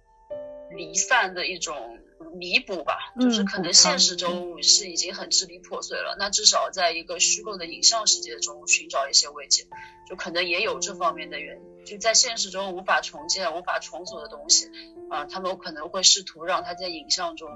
[0.69, 1.97] 离散的一种
[2.33, 9.63] 弥补吧，就是可能现实中是已经很支离破碎了，那至少在一个虚构的影像世界中寻找一些慰藉，
[10.09, 11.76] 就可能也有这方面的原因。
[11.87, 14.69] 就在现实中无法重建、无法重组的东西，
[15.09, 17.49] 啊，他们可能会试图让它在影像中、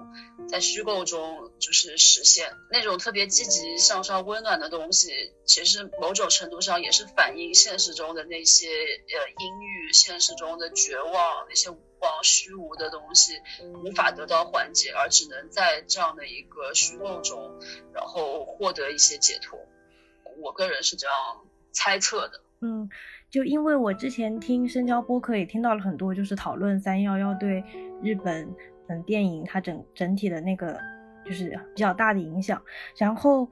[0.48, 5.34] 在虚构中就是实现那种特别积极向上、温暖的东西。
[5.46, 11.70] 其实某种程度上也是反映现实中的那些呃阴郁、现实中的绝望那些。
[11.70, 13.40] 无望虚无的东西
[13.86, 17.60] 无法得到缓解，而只能在这样的一个虚构中，
[17.94, 19.60] 然后获得一些解脱。
[20.42, 21.16] 我个人是这样
[21.72, 22.42] 猜测的。
[22.62, 22.90] 嗯，
[23.32, 27.64] 就因为我之前听深交播客也听到了很多，就是讨论三幺幺对
[28.04, 28.48] 日本
[28.88, 30.78] 嗯电影它整整体的那个
[31.26, 32.62] 就是比较大的影响。
[32.98, 33.50] 然后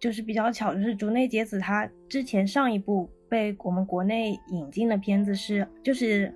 [0.00, 6.34] 就是比较巧，就是竹内结子她之前上一部被我们国内引进的片子是就是。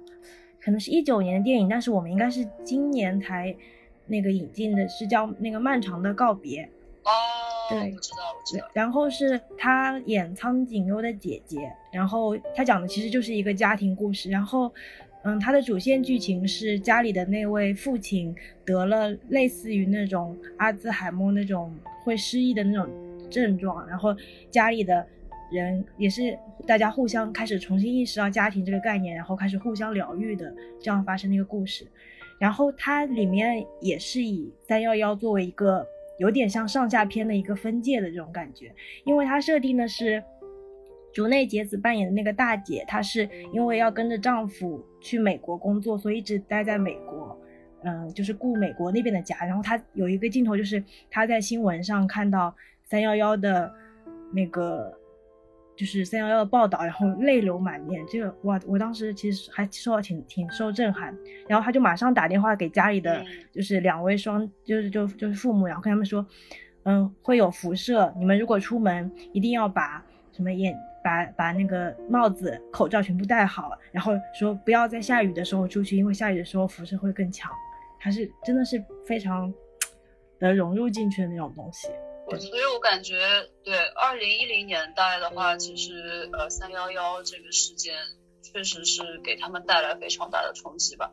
[0.61, 3.55] 可能是一九年的电影，但是我们应该是今年才
[4.07, 6.63] 那个引进的，是叫那个《漫长的告别》。
[7.05, 7.13] 哦。
[7.69, 8.69] 对，我知道，我知道。
[8.73, 14.31] 然后是他演苍井优的姐姐，然后他讲的其实就是一个家庭故事。
[14.31, 14.71] 然后，
[15.23, 18.35] 嗯，他的主线剧情是家里的那位父亲
[18.67, 22.87] 得了类似于那种阿兹海默那种会失忆的那种
[23.31, 24.15] 症状，然后
[24.51, 25.07] 家里的
[25.51, 31.87] 人也是大家互相开始重新意识到家庭这个概念，然后开始互相疗愈的这样发生的一个故事。
[32.39, 35.87] 然后它里面也是以三幺幺作为一个。
[36.19, 38.73] 有点像上下篇的一个分界的这种感觉，
[39.05, 40.23] 因为它设定的是
[41.13, 47.39] 竹内结子扮演的那个大姐，她是因为要跟着丈夫去美国工作，所以一直待在美国，
[47.83, 49.37] 嗯，就是顾美国那边的家。
[49.45, 52.55] 然后她有一个镜头，就是她在新闻上看到
[52.85, 53.73] 三幺幺的
[54.33, 54.99] 那个。
[55.77, 61.17] 就是三幺幺的报道，然后泪流满面，这个哇，我当时其实还受到挺挺受震撼。
[61.49, 66.25] 然后他就马上打电话给家里的，就是两位双，就是就就是父母，然后跟他们说，
[66.85, 77.51] 嗯，会有辐射，你们如果出门一定要把什么眼，把把那个帽子、口罩全部戴好，然后说不要在下雨的时候出去，因为下雨的时候辐射会更强。
[77.99, 79.53] 他是真的是非常
[80.39, 81.89] 的融入进去的那种东西。
[82.27, 83.19] 所以，我感觉，
[83.63, 87.95] 对二零一零年代的话，其实呃，三幺幺这个事件
[88.43, 91.13] 确实是给他们带来非常大的冲击吧。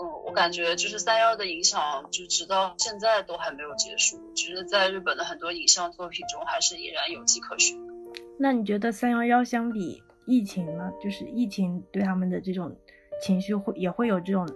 [0.00, 4.20] 嗯，我感觉就是三幺的影响，就直到现在都还没有结束。
[4.34, 7.80] 其实，在日本的很多影像作品中，还是依然有迹可循。
[8.36, 10.90] 那你觉得三幺幺相比疫情呢？
[11.02, 12.76] 就是疫情对他们的这种
[13.22, 14.46] 情绪会也会有这种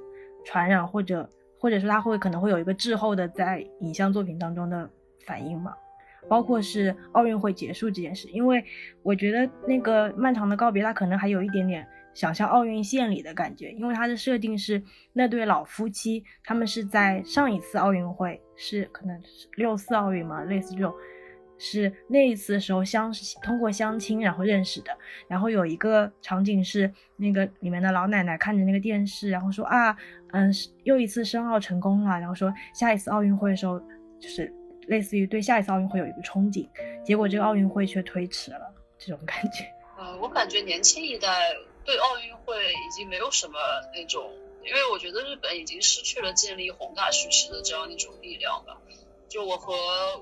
[0.44, 4.90] 传染，或者或者说他会可能会有一个滞后的在影像作品当中的。
[5.28, 5.74] 反应嘛，
[6.26, 8.64] 包括是奥运会结束这件事，因为
[9.02, 19.20] 我觉得那个漫长的告别，它可能还有一点点想象奥运线里的感觉，因为它的设定是那对老夫妻，他们是在上一次奥运会，是可能
[19.56, 20.92] 六四奥运嘛，类似这种，
[21.58, 23.12] 是那一次的时候相
[23.42, 24.90] 通过相亲然后认识的，
[25.28, 29.96] 然后有一个场景是那个里面的老奶奶看着那个电视，然后说啊，
[30.32, 30.50] 嗯，
[30.84, 33.78] 又一次申奥成功了，然后说下一次奥运会的时候
[34.18, 34.52] 就是。
[34.88, 36.66] 类似于对下一次奥运会有一个憧憬，
[37.04, 39.64] 结果这个奥运会却推迟了，这种感觉。
[39.98, 43.58] 呃，我感觉年轻一代对奥运会已经没有什么
[43.94, 44.32] 那种，
[44.64, 48.80] 因为我觉得日本已经失去了建立宏大叙事的这样一种力量了。
[49.28, 49.74] 就我和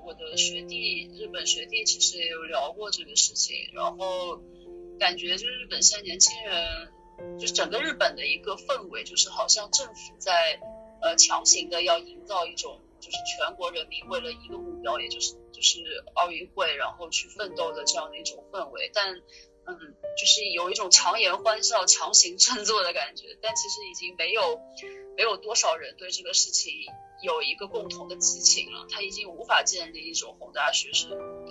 [0.05, 4.41] 我的学弟，日本学弟其实也有聊过这个事情，然后
[4.99, 10.59] 感觉就日本现在年轻人，就整个日本的一个氛围，就是好像政府在
[11.03, 12.81] 呃强行的要营造一种。
[13.01, 15.81] 就是全国人民为了一个目标，也就是就是
[16.15, 18.91] 奥运会，然后去奋斗的这样的一种氛围。
[18.95, 19.15] 但，
[19.67, 19.77] 嗯，
[20.19, 23.39] 就是有一种强颜欢笑、强行振作的感觉。
[23.41, 24.61] 但其实已经没有
[25.17, 26.73] 没有多少人对这个事情
[27.23, 28.87] 有一个共同的激情了。
[28.91, 31.09] 他已经无法建立一种宏大叙事。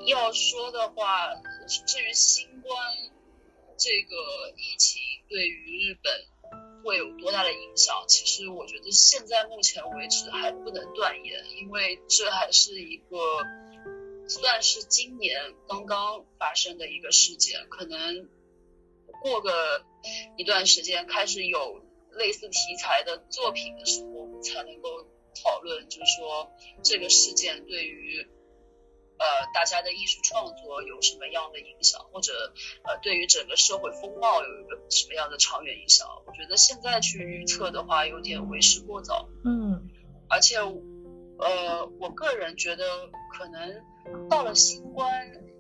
[0.08, 1.34] 要说的话，
[1.88, 2.78] 至于新冠
[3.78, 4.16] 这个
[4.58, 6.26] 疫情对于日本。
[6.86, 8.06] 会有多大的影响？
[8.08, 13.18] 其实我觉得现在目前为止还不能断言，因为这还是一个
[14.30, 18.30] 算是今年刚刚发生的一个事件，可能
[19.24, 19.84] 过个
[20.38, 25.08] 一段时间开始有类似题材的作品的时候，才能够
[25.44, 26.52] 讨论，就是说
[26.84, 28.30] 这个事件对于。
[29.18, 32.54] 呃，大家的艺术创作有什么样的影响，或者
[32.84, 36.08] 呃，对于整个社会风貌有一个什么样的长远影响？
[36.26, 39.30] 我觉得现在去预测的话，有点为时过早。
[39.44, 39.90] 嗯，
[40.30, 42.86] 而且呃，我个人觉得，
[43.32, 45.12] 可能到了新冠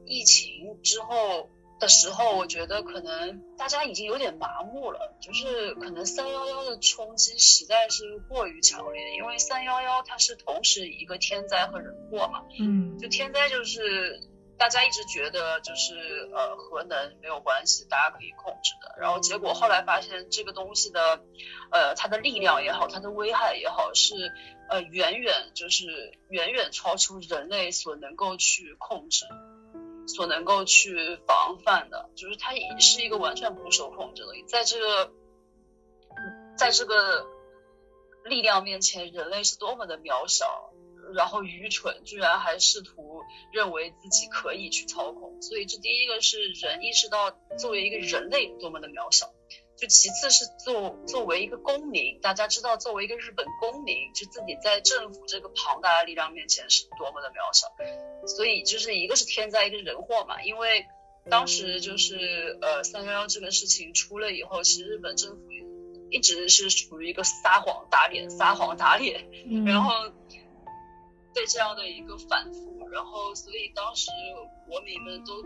[0.05, 1.49] 疫情之后。
[1.79, 14.21] 的时候，我觉得可能大家已经有点麻木了，就是可能三幺幺的冲击实在是过于强烈，因为三幺幺它是同时一个天灾和人祸嘛，嗯，就天灾就是
[14.57, 21.21] 大家一直觉得就是呃核能没有关系，大家可以控制的，然后结果后来发现这个东西的
[21.71, 24.15] 呃它的力量也好，它的危害也好，是
[24.69, 29.25] 呃远远就是远远超出人类所能够去控制。
[30.07, 35.11] 所能够去防范的，就是它也是一个完全不受控制的，在这个，
[36.57, 37.25] 在这个
[38.23, 40.71] 力量面前，人类是多么的渺小，
[41.13, 45.41] 然后愚蠢，居然还试图认为自己可以去操控。
[45.41, 49.31] 所以，这第一个是人意识到作为一个人类多么的渺小。
[49.77, 57.67] 就其次是作作为一个公民，大家知道作为一个日本公民，就自己在政府这个庞大的力量面前是多么的渺小，
[58.25, 60.41] 所以就是一个是天灾，一个人祸嘛。
[60.43, 60.85] 因为
[61.29, 65.41] 当时就是呃三幺幺这个事情出了以后，其实日本政府
[66.09, 69.27] 一直是处于一个撒谎打脸、撒谎打脸，
[69.65, 69.91] 然后
[71.33, 72.87] 对这样的一个反复。
[72.91, 74.09] 然后所以当时
[74.69, 75.43] 国民们都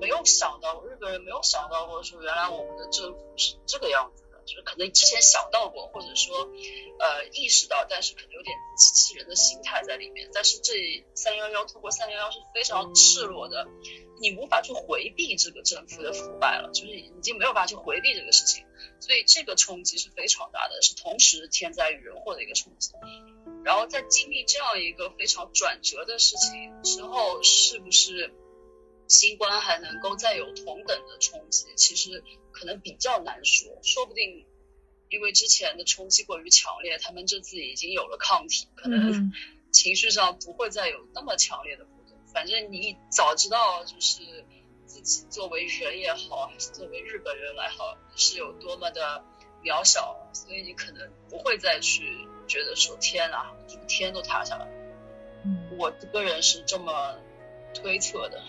[0.00, 4.30] 没有想到，日本人没有想到过说原来我们的政府是这个样子的。
[4.46, 6.48] 就是可能之前想到过，或者说，
[6.98, 10.28] 呃，意识到，但是可能有点自欺欺人的心态在里面。
[10.32, 10.72] 但是这
[11.14, 13.68] 三幺幺通过三幺幺是非常赤裸的，
[14.20, 18.64] 你无法去回避这个政府的腐败了，就是已经没有办法去回避这个事情。
[18.98, 22.90] 所以这个冲击是非常大的，是同时天灾与人祸的一个冲击。
[23.62, 28.34] 然后在经历这样一个非常转折的事情之后，是不是？
[29.10, 34.46] 新冠还能够再有同等的冲击，其实可能比较难说，说不定
[35.08, 39.32] 因为之前的冲击过于强烈，他们这次已经有了抗体，可能
[39.72, 42.16] 情绪上不会再有那么强烈的波动。
[42.32, 44.22] 反正你早知道，就是
[44.86, 49.24] 自己作为人也好，还是作为日本人来好，是有多么的
[49.64, 54.68] 渺小，所以你可能不会再去觉得说天啊，这个天都塌下来。
[55.76, 57.18] 我个人是这么
[57.74, 58.40] 推测的。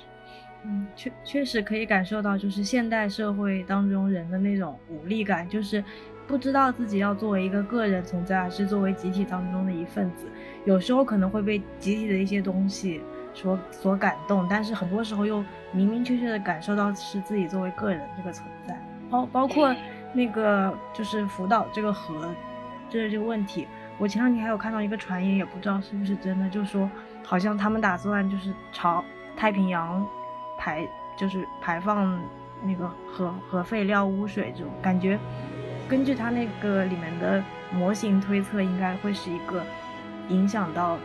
[0.64, 5.84] 嗯，确确实可以感受到，就是现代社会当中人的那种无力感，就是
[6.28, 10.28] 不知道自己要作为一个个人存在，还是作为集体当中的一份子。
[10.66, 13.02] 有时候可能会被集体的一些东西
[13.34, 18.80] 所所感动，但是很多时候又明明确确的感受到是自己作为个人这个存在。
[19.10, 19.76] 包包括
[20.14, 22.30] 那个就是福岛这个核，
[22.88, 26.88] 这这个问题，我前两天还有看到一个传言，也不知道是不是真的，就说
[27.24, 29.04] 好像他们打算就是朝
[29.36, 30.08] 太平洋。
[30.64, 30.88] 排
[31.18, 32.22] 就是排放
[32.62, 35.18] 那个核核废料污水这种感觉，
[35.90, 39.66] 根据它那个里面的模型推测，应该会是一个
[40.30, 41.00] 影响到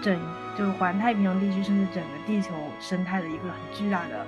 [0.00, 0.16] 整
[0.56, 4.24] 就是环太平洋地区甚至整个地球生态的一个很巨大的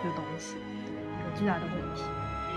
[0.00, 0.54] 一个东西，
[0.86, 2.02] 对一个巨大的问题。
[2.54, 2.56] 嗯，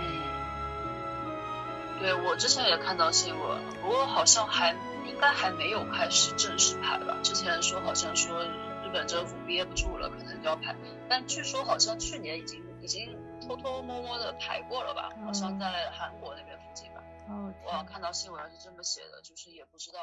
[2.00, 4.70] 对我之前也看到新闻，不过好像还
[5.06, 7.18] 应该还没有开始正式排吧？
[7.22, 8.42] 之前说好像说。
[8.90, 10.74] 日本政府憋不住了，可能就要排，
[11.08, 15.12] 但据说好像去年已经已经偷偷摸摸的排过了吧？
[15.24, 17.00] 好像在韩国那边附近吧。
[17.28, 20.00] 哦，我看到新闻是这么写的，就是也不知道。